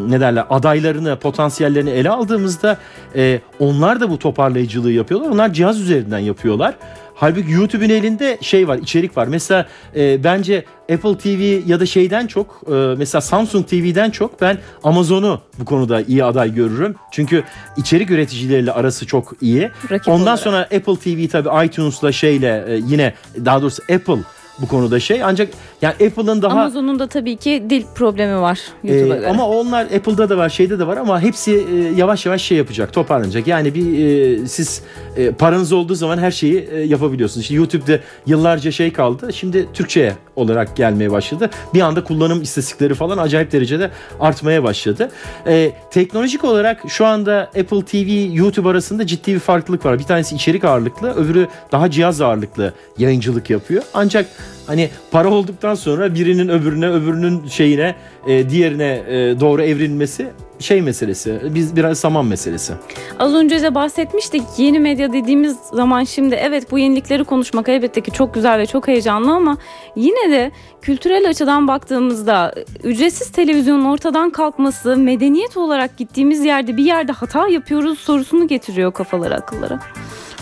ne 0.09 0.19
derler 0.19 0.45
adaylarını, 0.49 1.15
potansiyellerini 1.15 1.89
ele 1.89 2.09
aldığımızda 2.09 2.77
e, 3.15 3.39
onlar 3.59 3.99
da 3.99 4.09
bu 4.09 4.19
toparlayıcılığı 4.19 4.91
yapıyorlar. 4.91 5.29
Onlar 5.29 5.53
cihaz 5.53 5.81
üzerinden 5.81 6.19
yapıyorlar. 6.19 6.75
Halbuki 7.19 7.51
YouTube'un 7.51 7.89
elinde 7.89 8.38
şey 8.41 8.67
var, 8.67 8.77
içerik 8.77 9.17
var. 9.17 9.27
Mesela 9.27 9.67
e, 9.95 10.23
bence 10.23 10.65
Apple 10.93 11.17
TV 11.17 11.69
ya 11.69 11.80
da 11.80 11.86
şeyden 11.86 12.27
çok 12.27 12.62
e, 12.67 12.73
mesela 12.97 13.21
Samsung 13.21 13.67
TV'den 13.67 14.10
çok 14.10 14.41
ben 14.41 14.58
Amazon'u 14.84 15.41
bu 15.60 15.65
konuda 15.65 16.01
iyi 16.01 16.23
aday 16.23 16.53
görürüm. 16.53 16.95
Çünkü 17.12 17.43
içerik 17.77 18.12
üreticileriyle 18.12 18.71
arası 18.71 19.08
çok 19.08 19.34
iyi. 19.41 19.69
Rakip 19.91 20.08
Ondan 20.08 20.21
olarak. 20.21 20.39
sonra 20.39 20.58
Apple 20.58 20.95
TV 20.95 21.27
tabii 21.32 21.65
iTunes'la 21.65 22.12
şeyle 22.12 22.65
e, 22.67 22.75
yine 22.88 23.13
daha 23.45 23.62
doğrusu 23.62 23.84
Apple 23.93 24.19
bu 24.60 24.67
konuda 24.67 24.99
şey. 24.99 25.23
Ancak 25.23 25.49
yani 25.81 25.93
Apple'ın 25.93 26.41
daha 26.41 26.59
Amazon'un 26.59 26.99
da 26.99 27.07
tabii 27.07 27.35
ki 27.37 27.63
dil 27.69 27.83
problemi 27.95 28.41
var 28.41 28.59
YouTube'a 28.83 29.15
e, 29.15 29.19
göre. 29.19 29.29
Ama 29.29 29.47
onlar 29.47 29.85
Apple'da 29.85 30.29
da 30.29 30.37
var, 30.37 30.49
şeyde 30.49 30.79
de 30.79 30.87
var 30.87 30.97
ama 30.97 31.21
hepsi 31.21 31.51
e, 31.51 31.75
yavaş 31.95 32.25
yavaş 32.25 32.41
şey 32.41 32.57
yapacak, 32.57 32.93
toparlanacak. 32.93 33.47
Yani 33.47 33.75
bir 33.75 34.05
e, 34.05 34.47
siz 34.47 34.81
e, 35.17 35.31
paranız 35.31 35.73
olduğu 35.73 35.95
zaman 35.95 36.17
her 36.17 36.31
şeyi 36.31 36.69
e, 36.71 36.79
yapabiliyorsunuz. 36.79 37.41
İşte 37.41 37.55
YouTube'da 37.55 37.99
yıllarca 38.25 38.71
şey 38.71 38.93
kaldı. 38.93 39.33
Şimdi 39.33 39.67
Türkçe 39.73 40.13
olarak 40.35 40.75
gelmeye 40.75 41.11
başladı. 41.11 41.49
Bir 41.73 41.81
anda 41.81 42.03
kullanım 42.03 42.41
istatistikleri 42.41 42.93
falan 42.93 43.17
acayip 43.17 43.51
derecede 43.51 43.91
artmaya 44.19 44.63
başladı. 44.63 45.11
E, 45.47 45.71
teknolojik 45.91 46.43
olarak 46.43 46.81
şu 46.87 47.05
anda 47.05 47.41
Apple 47.41 47.85
TV, 47.85 48.35
YouTube 48.35 48.69
arasında 48.69 49.07
ciddi 49.07 49.33
bir 49.33 49.39
farklılık 49.39 49.85
var. 49.85 49.99
Bir 49.99 50.03
tanesi 50.03 50.35
içerik 50.35 50.63
ağırlıklı, 50.63 51.13
öbürü 51.13 51.47
daha 51.71 51.91
cihaz 51.91 52.21
ağırlıklı 52.21 52.73
yayıncılık 52.97 53.49
yapıyor. 53.49 53.83
Ancak 53.93 54.25
Hani 54.67 54.89
para 55.11 55.29
olduktan 55.29 55.66
sonra 55.75 56.15
birinin 56.15 56.49
öbürüne 56.49 56.89
öbürünün 56.89 57.47
şeyine 57.47 57.95
e, 58.27 58.49
diğerine 58.49 59.03
e, 59.08 59.39
doğru 59.39 59.62
evrilmesi 59.62 60.27
şey 60.60 60.82
meselesi. 60.82 61.39
Biz 61.56 61.75
biraz 61.75 61.99
saman 61.99 62.25
meselesi. 62.25 62.73
Az 63.19 63.34
önce 63.34 63.62
de 63.62 63.75
bahsetmiştik. 63.75 64.43
Yeni 64.58 64.80
medya 64.80 65.13
dediğimiz 65.13 65.58
zaman 65.73 66.03
şimdi 66.03 66.36
evet 66.36 66.71
bu 66.71 66.80
yenilikleri 66.80 67.23
konuşmak 67.23 67.69
elbette 67.69 68.01
ki 68.01 68.12
çok 68.12 68.34
güzel 68.34 68.60
ve 68.60 68.65
çok 68.65 68.88
heyecanlı 68.88 69.32
ama 69.32 69.58
yine 69.95 70.32
de 70.32 70.51
kültürel 70.82 71.30
açıdan 71.30 71.67
baktığımızda 71.67 72.53
ücretsiz 72.84 73.32
televizyonun 73.32 73.86
ortadan 73.86 74.30
kalkması 74.30 74.97
medeniyet 74.97 75.58
olarak 75.58 75.97
gittiğimiz 75.97 76.45
yerde 76.45 76.77
bir 76.77 76.86
yerde 76.86 77.12
hata 77.12 77.47
yapıyoruz 77.47 77.99
sorusunu 77.99 78.47
getiriyor 78.47 78.93
kafalara 78.93 79.36
akıllara. 79.36 79.80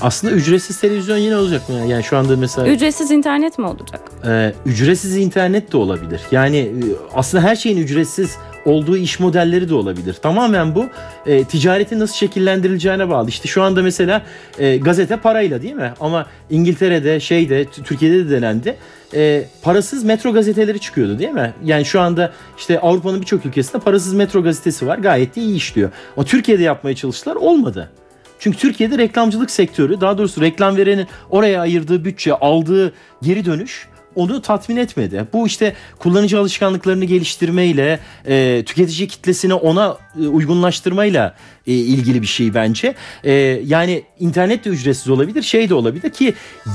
Aslında 0.02 0.34
ücretsiz 0.34 0.80
televizyon 0.80 1.18
yine 1.18 1.38
olacak 1.38 1.70
mı? 1.70 1.76
Yani 1.88 2.04
şu 2.04 2.18
anda 2.18 2.38
mesela... 2.38 2.68
Ücretsiz 2.68 3.12
internet 3.12 3.58
mi 3.60 3.68
olacak? 3.68 4.02
E, 4.28 4.54
ücretsiz 4.66 5.18
internet 5.18 5.72
de 5.72 5.78
olabilir. 5.78 6.22
Yani 6.32 6.58
e, 6.58 6.74
aslında 7.14 7.44
her 7.44 7.56
şeyin 7.56 7.78
ücretsiz 7.78 8.38
olduğu 8.66 8.98
iş 8.98 9.20
modelleri 9.20 9.70
de 9.70 9.74
olabilir. 9.76 10.14
Tamamen 10.14 10.76
bu 10.76 10.86
e, 11.26 11.44
ticaretin 11.44 12.00
nasıl 12.00 12.16
şekillendirileceğine 12.16 13.10
bağlı. 13.10 13.30
İşte 13.30 13.48
şu 13.48 13.64
anda 13.64 13.84
mesela 13.84 14.22
e, 14.60 14.78
gazete 14.78 15.18
parayla 15.18 15.62
değil 15.62 15.74
mi? 15.74 15.94
Ama 16.00 16.26
İngiltere'de, 16.50 17.20
şeyde, 17.20 17.66
Türkiye'de 17.66 18.26
de 18.26 18.30
denendi. 18.30 18.78
E, 19.14 19.46
parasız 19.62 20.04
metro 20.04 20.34
gazeteleri 20.34 20.80
çıkıyordu 20.80 21.20
değil 21.20 21.32
mi? 21.32 21.54
Yani 21.64 21.86
şu 21.86 22.02
anda 22.02 22.32
işte 22.58 22.80
Avrupa'nın 22.80 23.22
birçok 23.22 23.46
ülkesinde 23.46 23.78
parasız 23.78 24.14
metro 24.14 24.44
gazetesi 24.44 24.88
var. 24.88 24.98
Gayet 24.98 25.36
de 25.36 25.42
iyi 25.42 25.56
işliyor. 25.56 25.92
Ama 26.18 26.26
Türkiye'de 26.26 26.64
yapmaya 26.64 26.96
çalıştılar 26.96 27.36
olmadı. 27.36 27.90
Çünkü 28.40 28.58
Türkiye'de 28.58 28.98
reklamcılık 28.98 29.52
sektörü 29.52 30.02
daha 30.02 30.18
doğrusu 30.18 30.42
reklam 30.42 30.78
verenin 30.78 31.08
oraya 31.30 31.62
ayırdığı 31.62 32.06
bütçe 32.06 32.34
aldığı 32.34 32.94
geri 33.22 33.46
dönüş 33.46 33.88
onu 34.16 34.42
tatmin 34.42 34.78
etmedi. 34.78 35.26
Bu 35.34 35.48
işte 35.48 35.76
kullanıcı 36.00 36.40
alışkanlıklarını 36.40 37.06
geliştirmeyle, 37.06 38.00
e, 38.28 38.64
tüketici 38.66 39.08
kitlesini 39.08 39.54
ona 39.54 39.98
e, 40.24 40.28
uygunlaştırmayla 40.28 41.36
e, 41.68 41.74
ilgili 41.74 42.22
bir 42.22 42.28
şey 42.28 42.54
bence. 42.54 42.96
E, 43.24 43.32
yani 43.66 44.04
internet 44.20 44.66
de 44.66 44.70
ücretsiz 44.70 45.10
olabilir, 45.10 45.42
şey 45.42 45.70
de 45.70 45.74
olabilir 45.74 46.10
ki 46.10 46.34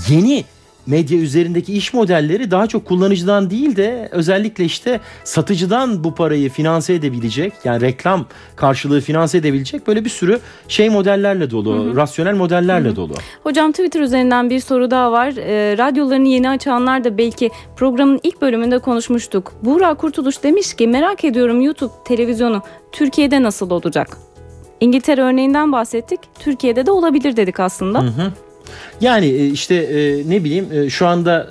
yeni 0.09 0.45
medya 0.87 1.19
üzerindeki 1.19 1.73
iş 1.73 1.95
modelleri 1.95 2.51
daha 2.51 2.67
çok 2.67 2.85
kullanıcıdan 2.85 3.51
değil 3.51 3.77
de 3.77 4.09
özellikle 4.13 4.65
işte 4.65 5.01
satıcıdan 5.25 6.05
bu 6.05 6.15
parayı 6.15 6.51
finanse 6.51 6.95
edebilecek 6.95 7.53
yani 7.65 7.81
reklam 7.81 8.27
karşılığı 8.57 9.01
finanse 9.01 9.39
edebilecek 9.39 9.87
böyle 9.87 10.05
bir 10.05 10.11
sürü 10.11 10.41
şey 10.69 10.91
modellerle 10.91 11.51
dolu, 11.51 11.75
hı 11.75 11.91
hı. 11.91 11.97
rasyonel 11.97 12.35
modellerle 12.35 12.89
hı 12.89 12.93
hı. 12.93 12.97
dolu. 12.97 13.13
Hocam 13.43 13.73
Twitter 13.73 14.01
üzerinden 14.01 14.51
bir 14.51 14.61
soru 14.61 14.91
daha 14.91 15.13
var. 15.13 15.33
E, 15.37 15.79
radyolarını 15.79 16.29
yeni 16.29 16.49
açanlar 16.49 17.05
da 17.05 17.19
belki 17.19 17.51
programın 17.77 18.21
ilk 18.23 18.43
bölümünde 18.43 18.79
konuşmuştuk. 18.79 19.53
Buğra 19.63 19.95
Kurtuluş 19.95 20.43
demiş 20.43 20.75
ki 20.75 20.89
merak 20.89 21.25
ediyorum 21.25 21.61
YouTube 21.61 21.93
televizyonu 22.05 22.63
Türkiye'de 22.93 23.43
nasıl 23.43 23.71
olacak? 23.71 24.17
İngiltere 24.81 25.23
örneğinden 25.23 25.73
bahsettik. 25.73 26.21
Türkiye'de 26.39 26.87
de 26.87 26.91
olabilir 26.91 27.37
dedik 27.37 27.61
aslında. 27.61 28.03
Hı 28.03 28.07
hı. 28.07 28.33
Yani 29.01 29.27
e, 29.27 29.47
işte 29.47 29.75
e, 29.75 30.31
ne 30.31 30.45
bileyim 30.45 30.73
e, 30.73 30.91
şu 30.91 31.07
anda 31.07 31.49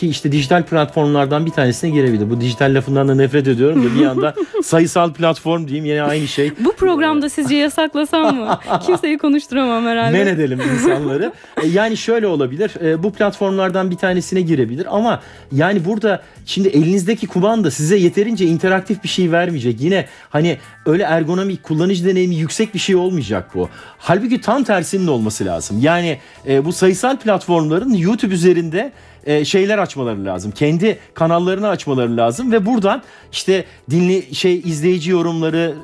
ki 0.00 0.08
işte 0.08 0.32
dijital 0.32 0.62
platformlardan 0.62 1.46
bir 1.46 1.50
tanesine 1.50 1.90
girebilir. 1.90 2.30
Bu 2.30 2.40
dijital 2.40 2.74
lafından 2.74 3.08
da 3.08 3.14
nefret 3.14 3.48
ediyorum 3.48 3.84
da 3.84 3.94
bir 3.94 4.00
yanda 4.00 4.34
sayısal 4.62 5.12
platform 5.12 5.68
diyeyim 5.68 5.84
yine 5.84 6.02
aynı 6.02 6.28
şey. 6.28 6.52
Bu 6.60 6.72
programda 6.72 7.28
sizce 7.28 7.56
yasaklasam 7.56 8.36
mı? 8.36 8.58
Kimseyi 8.86 9.18
konuşturamam 9.18 9.84
herhalde. 9.84 10.18
Men 10.18 10.26
edelim 10.26 10.60
insanları. 10.74 11.32
yani 11.72 11.96
şöyle 11.96 12.26
olabilir. 12.26 12.72
Bu 13.02 13.12
platformlardan 13.12 13.90
bir 13.90 13.96
tanesine 13.96 14.40
girebilir 14.40 14.86
ama 14.90 15.20
yani 15.52 15.84
burada 15.84 16.22
şimdi 16.46 16.68
elinizdeki 16.68 17.26
kumanda 17.26 17.70
size 17.70 17.96
yeterince 17.96 18.46
interaktif 18.46 19.02
bir 19.02 19.08
şey 19.08 19.32
vermeyecek. 19.32 19.80
Yine 19.80 20.06
hani 20.30 20.58
öyle 20.86 21.02
ergonomik 21.02 21.62
kullanıcı 21.62 22.04
deneyimi 22.04 22.34
yüksek 22.34 22.74
bir 22.74 22.78
şey 22.78 22.96
olmayacak 22.96 23.50
bu. 23.54 23.68
Halbuki 23.98 24.40
tam 24.40 24.64
tersinin 24.64 25.06
olması 25.06 25.44
lazım. 25.44 25.78
Yani 25.82 26.18
bu 26.64 26.72
sayısal 26.72 27.16
platformların 27.16 27.94
YouTube 27.94 28.34
üzerinde 28.34 28.92
e, 29.26 29.44
şeyler 29.44 29.78
açmaları 29.78 30.24
lazım. 30.24 30.50
Kendi 30.50 30.98
kanallarını 31.14 31.68
açmaları 31.68 32.16
lazım 32.16 32.52
ve 32.52 32.66
buradan 32.66 33.02
işte 33.32 33.64
dinle 33.90 34.34
şey 34.34 34.58
izleyici 34.58 35.10
yorumları 35.10 35.74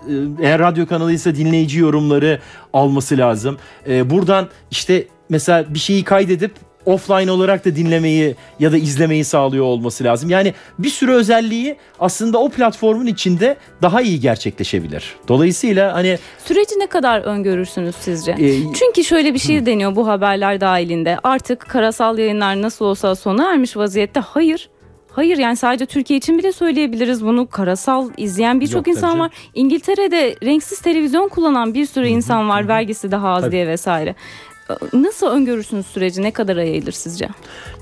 e, 0.40 0.46
eğer 0.46 0.58
radyo 0.58 0.86
kanalıysa 0.86 1.34
dinleyici 1.34 1.78
yorumları 1.78 2.40
alması 2.72 3.18
lazım. 3.18 3.58
E, 3.88 4.10
buradan 4.10 4.48
işte 4.70 5.06
mesela 5.28 5.74
bir 5.74 5.78
şeyi 5.78 6.04
kaydedip 6.04 6.52
offline 6.86 7.30
olarak 7.30 7.64
da 7.64 7.76
dinlemeyi 7.76 8.36
ya 8.58 8.72
da 8.72 8.76
izlemeyi 8.76 9.24
sağlıyor 9.24 9.64
olması 9.64 10.04
lazım. 10.04 10.30
Yani 10.30 10.54
bir 10.78 10.88
sürü 10.88 11.12
özelliği 11.12 11.76
aslında 12.00 12.38
o 12.38 12.48
platformun 12.48 13.06
içinde 13.06 13.56
daha 13.82 14.02
iyi 14.02 14.20
gerçekleşebilir. 14.20 15.16
Dolayısıyla 15.28 15.94
hani 15.94 16.18
süreci 16.44 16.78
ne 16.78 16.86
kadar 16.86 17.20
öngörürsünüz 17.20 17.94
sizce? 17.96 18.32
Ee, 18.32 18.72
Çünkü 18.74 19.04
şöyle 19.04 19.34
bir 19.34 19.38
şey 19.38 19.60
hı. 19.60 19.66
deniyor 19.66 19.96
bu 19.96 20.08
haberler 20.08 20.60
dahilinde. 20.60 21.18
Artık 21.24 21.60
karasal 21.60 22.18
yayınlar 22.18 22.62
nasıl 22.62 22.84
olsa 22.84 23.14
sona 23.14 23.52
ermiş 23.52 23.76
vaziyette. 23.76 24.20
Hayır. 24.20 24.68
Hayır 25.12 25.38
yani 25.38 25.56
sadece 25.56 25.86
Türkiye 25.86 26.16
için 26.16 26.38
bile 26.38 26.52
söyleyebiliriz 26.52 27.24
bunu. 27.24 27.46
Karasal 27.46 28.10
izleyen 28.16 28.60
birçok 28.60 28.88
insan 28.88 29.18
var. 29.18 29.30
İngiltere'de 29.54 30.36
renksiz 30.42 30.80
televizyon 30.80 31.28
kullanan 31.28 31.74
bir 31.74 31.86
sürü 31.86 32.06
insan 32.06 32.48
var. 32.48 32.68
Vergisi 32.68 33.10
daha 33.10 33.28
az 33.28 33.40
tabii. 33.40 33.52
diye 33.52 33.66
vesaire. 33.66 34.14
Nasıl 34.92 35.26
öngörürsünüz 35.26 35.86
süreci? 35.86 36.22
Ne 36.22 36.30
kadar 36.32 36.56
yayılır 36.56 36.92
sizce? 36.92 37.28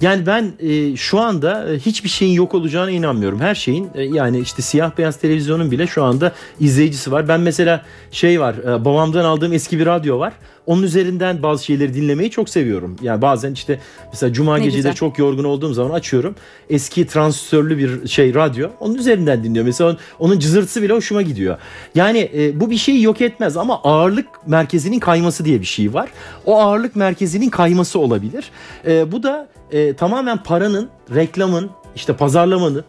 Yani 0.01 0.27
ben 0.27 0.53
e, 0.59 0.97
şu 0.97 1.21
anda 1.21 1.73
e, 1.73 1.79
hiçbir 1.79 2.09
şeyin 2.09 2.33
yok 2.33 2.55
olacağına 2.55 2.91
inanmıyorum. 2.91 3.41
Her 3.41 3.55
şeyin 3.55 3.91
e, 3.95 4.03
yani 4.03 4.39
işte 4.41 4.63
siyah 4.63 4.99
beyaz 4.99 5.17
televizyonun 5.17 5.71
bile 5.71 5.87
şu 5.87 6.05
anda 6.05 6.33
izleyicisi 6.61 7.13
var. 7.13 7.29
Ben 7.29 7.41
mesela 7.41 7.85
şey 8.11 8.41
var 8.41 8.55
e, 8.55 8.85
babamdan 8.85 9.25
aldığım 9.25 9.53
eski 9.53 9.79
bir 9.79 9.87
radyo 9.87 10.19
var. 10.19 10.33
Onun 10.67 10.83
üzerinden 10.83 11.43
bazı 11.43 11.65
şeyleri 11.65 11.95
dinlemeyi 11.95 12.31
çok 12.31 12.49
seviyorum. 12.49 12.97
Yani 13.03 13.23
bazen 13.23 13.53
işte 13.53 13.81
mesela 14.13 14.33
cuma 14.33 14.57
ne 14.57 14.65
geceleri 14.65 14.95
çok 14.95 15.19
yorgun 15.19 15.45
olduğum 15.45 15.75
zaman 15.75 15.91
açıyorum. 15.91 16.35
Eski 16.71 17.07
transistörlü 17.07 17.79
bir 17.79 18.09
şey 18.09 18.35
radyo. 18.35 18.69
Onun 18.81 18.95
üzerinden 18.95 19.45
dinliyorum. 19.45 19.67
Mesela 19.67 19.91
onun, 19.91 19.99
onun 20.19 20.39
cızırtısı 20.39 20.83
bile 20.83 20.93
hoşuma 20.93 21.23
gidiyor. 21.23 21.59
Yani 21.95 22.31
e, 22.35 22.61
bu 22.61 22.71
bir 22.71 22.77
şeyi 22.77 23.03
yok 23.03 23.21
etmez 23.21 23.57
ama 23.57 23.83
ağırlık 23.83 24.27
merkezinin 24.47 24.99
kayması 24.99 25.45
diye 25.45 25.61
bir 25.61 25.67
şey 25.67 25.95
var. 25.95 26.11
O 26.45 26.61
ağırlık 26.61 26.97
merkezinin 26.97 27.51
kayması 27.51 27.99
olabilir. 27.99 28.51
E, 28.87 29.13
bu 29.13 29.23
da 29.23 29.49
e, 29.73 29.95
tamamen 29.95 30.43
paranın, 30.43 30.89
reklamın, 31.15 31.71
işte 31.97 32.17
pazarlamanın 32.17 32.85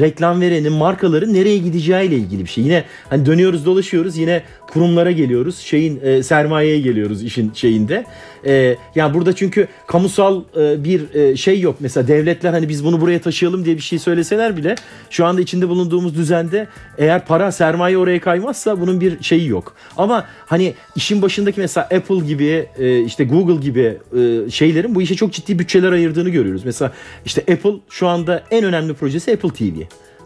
reklam 0.00 0.40
verenin, 0.40 0.72
markaların 0.72 1.34
nereye 1.34 1.58
gideceğiyle 1.58 2.16
ilgili 2.16 2.44
bir 2.44 2.50
şey. 2.50 2.64
Yine 2.64 2.84
hani 3.10 3.26
dönüyoruz 3.26 3.66
dolaşıyoruz 3.66 4.16
yine 4.16 4.42
kurumlara 4.70 5.10
geliyoruz. 5.10 5.58
Şeyin 5.58 6.00
e, 6.02 6.22
sermayeye 6.22 6.80
geliyoruz 6.80 7.22
işin 7.22 7.52
şeyinde. 7.54 8.04
E, 8.46 8.76
yani 8.94 9.14
burada 9.14 9.32
çünkü 9.32 9.68
kamusal 9.86 10.42
e, 10.56 10.84
bir 10.84 11.14
e, 11.14 11.36
şey 11.36 11.60
yok. 11.60 11.76
Mesela 11.80 12.08
devletler 12.08 12.50
hani 12.50 12.68
biz 12.68 12.84
bunu 12.84 13.00
buraya 13.00 13.20
taşıyalım 13.20 13.64
diye 13.64 13.76
bir 13.76 13.82
şey 13.82 13.98
söyleseler 13.98 14.56
bile 14.56 14.74
şu 15.10 15.26
anda 15.26 15.40
içinde 15.40 15.68
bulunduğumuz 15.68 16.14
düzende 16.16 16.68
eğer 16.98 17.26
para 17.26 17.52
sermaye 17.52 17.98
oraya 17.98 18.20
kaymazsa 18.20 18.80
bunun 18.80 19.00
bir 19.00 19.22
şeyi 19.22 19.48
yok. 19.48 19.74
Ama 19.96 20.24
hani 20.46 20.74
işin 20.96 21.22
başındaki 21.22 21.60
mesela 21.60 21.84
Apple 21.84 22.26
gibi 22.26 22.66
e, 22.78 23.00
işte 23.00 23.24
Google 23.24 23.60
gibi 23.60 23.98
e, 24.18 24.50
şeylerin 24.50 24.94
bu 24.94 25.02
işe 25.02 25.14
çok 25.14 25.32
ciddi 25.32 25.58
bütçeler 25.58 25.92
ayırdığını 25.92 26.28
görüyoruz. 26.28 26.64
Mesela 26.64 26.92
işte 27.24 27.40
Apple 27.40 27.74
şu 27.90 28.08
anda 28.08 28.42
en 28.50 28.64
önemli 28.64 28.94
projesi 28.94 29.32
Apple 29.32 29.50
TV. 29.50 29.80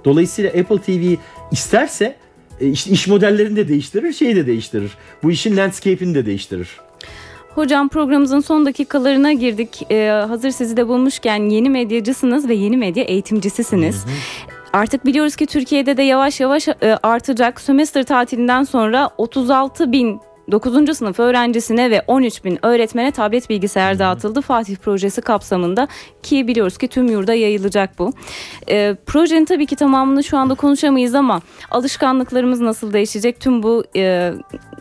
Dolayısıyla 0.05 0.51
Apple 0.51 0.79
TV 0.79 1.17
isterse 1.53 2.17
e, 2.61 2.69
işte 2.69 2.91
iş 2.91 3.09
modellerini 3.09 3.57
de 3.57 3.69
değiştirir, 3.69 4.13
şeyi 4.13 4.37
de 4.37 4.47
değiştirir. 4.47 4.91
Bu 5.23 5.31
işin 5.31 5.57
landscape'ini 5.57 6.15
de 6.15 6.27
değiştirir. 6.27 6.69
Hocam 7.55 7.89
programımızın 7.89 8.41
son 8.41 8.67
dakikalarına 8.67 9.33
girdik. 9.33 9.87
Ee, 9.91 10.09
hazır 10.29 10.51
sizi 10.51 10.77
de 10.77 10.89
bulmuşken 10.89 11.51
yeni 11.51 11.71
medyacısınız 11.71 12.49
ve 12.49 12.55
yeni 12.55 12.77
medya 12.77 13.05
eğitimcisisiniz. 13.05 14.05
Hı 14.05 14.09
hı. 14.09 14.53
Artık 14.73 15.07
biliyoruz 15.07 15.37
ki 15.37 15.47
Türkiye'de 15.47 15.97
de 15.97 16.03
yavaş 16.03 16.41
yavaş 16.41 16.69
e, 16.69 16.75
artacak. 17.03 17.61
Sömestr 17.61 18.03
tatilinden 18.03 18.63
sonra 18.63 19.11
36 19.19 19.93
bin 19.93 20.21
9. 20.51 20.97
sınıf 20.97 21.21
öğrencisine 21.21 21.91
ve 21.91 22.03
13 22.07 22.45
bin 22.45 22.67
öğretmene 22.67 23.11
tablet 23.11 23.51
bilgisayar 23.51 23.99
dağıtıldı 23.99 24.41
Fatih 24.41 24.77
projesi 24.77 25.21
kapsamında 25.21 25.89
ki 26.23 26.49
biliyoruz 26.49 26.79
ki 26.79 26.89
tüm 26.89 27.09
yurda 27.09 27.35
yayılacak 27.35 27.99
bu. 27.99 28.13
E, 28.69 28.97
projenin 29.07 29.45
tabii 29.45 29.67
ki 29.67 29.77
tamamını 29.77 30.25
şu 30.25 30.37
anda 30.37 30.55
konuşamayız 30.55 31.15
ama 31.15 31.41
alışkanlıklarımız 31.71 32.61
nasıl 32.61 32.93
değişecek 32.93 33.41
tüm 33.41 33.63
bu 33.63 33.85
e, 33.97 34.33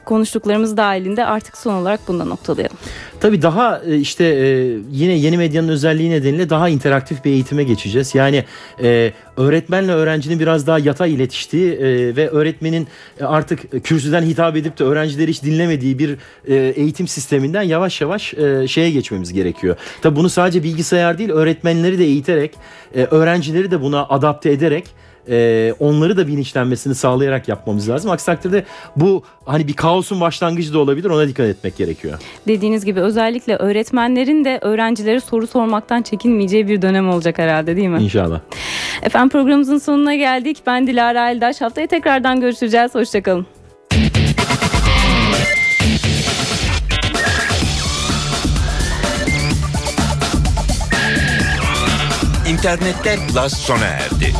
konuştuklarımız 0.05 0.77
dahilinde 0.77 1.25
artık 1.25 1.57
son 1.57 1.73
olarak 1.73 1.99
bundan 2.07 2.29
noktalayalım. 2.29 2.77
Tabii 3.19 3.41
daha 3.41 3.81
e, 3.85 3.95
işte 3.97 4.25
e, 4.25 4.47
yine 4.91 5.13
yeni 5.13 5.37
medyanın 5.37 5.67
özelliği 5.67 6.11
nedeniyle 6.11 6.49
daha 6.49 6.69
interaktif 6.69 7.25
bir 7.25 7.31
eğitime 7.31 7.63
geçeceğiz. 7.63 8.15
Yani 8.15 8.45
e, 8.83 9.13
öğretmenle 9.37 9.91
öğrencinin 9.91 10.39
biraz 10.39 10.67
daha 10.67 10.79
yatay 10.79 11.13
iletiştiği 11.13 11.71
ve 12.15 12.29
öğretmenin 12.29 12.87
artık 13.21 13.83
kürsüden 13.83 14.21
hitap 14.21 14.55
edip 14.55 14.79
de 14.79 14.83
öğrencileri 14.83 15.31
hiç 15.31 15.43
dinlemediği 15.51 15.99
bir 15.99 16.17
eğitim 16.75 17.07
sisteminden 17.07 17.61
yavaş 17.61 18.01
yavaş 18.01 18.33
şeye 18.67 18.91
geçmemiz 18.91 19.33
gerekiyor. 19.33 19.75
Tabii 20.01 20.15
bunu 20.15 20.29
sadece 20.29 20.63
bilgisayar 20.63 21.17
değil 21.17 21.29
öğretmenleri 21.29 21.99
de 21.99 22.05
eğiterek, 22.05 22.53
öğrencileri 22.95 23.71
de 23.71 23.81
buna 23.81 24.05
adapte 24.05 24.51
ederek 24.51 24.85
e, 25.29 25.73
onları 25.79 26.17
da 26.17 26.27
bilinçlenmesini 26.27 26.95
sağlayarak 26.95 27.47
yapmamız 27.47 27.89
lazım. 27.89 28.11
Aksi 28.11 28.25
takdirde 28.25 28.63
bu 28.95 29.23
hani 29.45 29.67
bir 29.67 29.73
kaosun 29.73 30.21
başlangıcı 30.21 30.73
da 30.73 30.79
olabilir 30.79 31.09
ona 31.09 31.27
dikkat 31.27 31.45
etmek 31.45 31.77
gerekiyor. 31.77 32.19
Dediğiniz 32.47 32.85
gibi 32.85 32.99
özellikle 32.99 33.55
öğretmenlerin 33.55 34.45
de 34.45 34.59
öğrencilere 34.61 35.19
soru 35.19 35.47
sormaktan 35.47 36.01
çekinmeyeceği 36.01 36.67
bir 36.67 36.81
dönem 36.81 37.09
olacak 37.09 37.37
herhalde 37.37 37.75
değil 37.75 37.87
mi? 37.87 38.03
İnşallah. 38.03 38.39
Efendim 39.01 39.29
programımızın 39.29 39.77
sonuna 39.77 40.15
geldik. 40.15 40.57
Ben 40.67 40.87
Dilara 40.87 41.31
Eldaş. 41.31 41.61
Haftaya 41.61 41.87
tekrardan 41.87 42.41
görüşeceğiz. 42.41 42.95
Hoşçakalın. 42.95 43.60
internette 52.61 53.17
Plus 53.27 53.57
sona 53.57 53.85
erdi. 53.85 54.33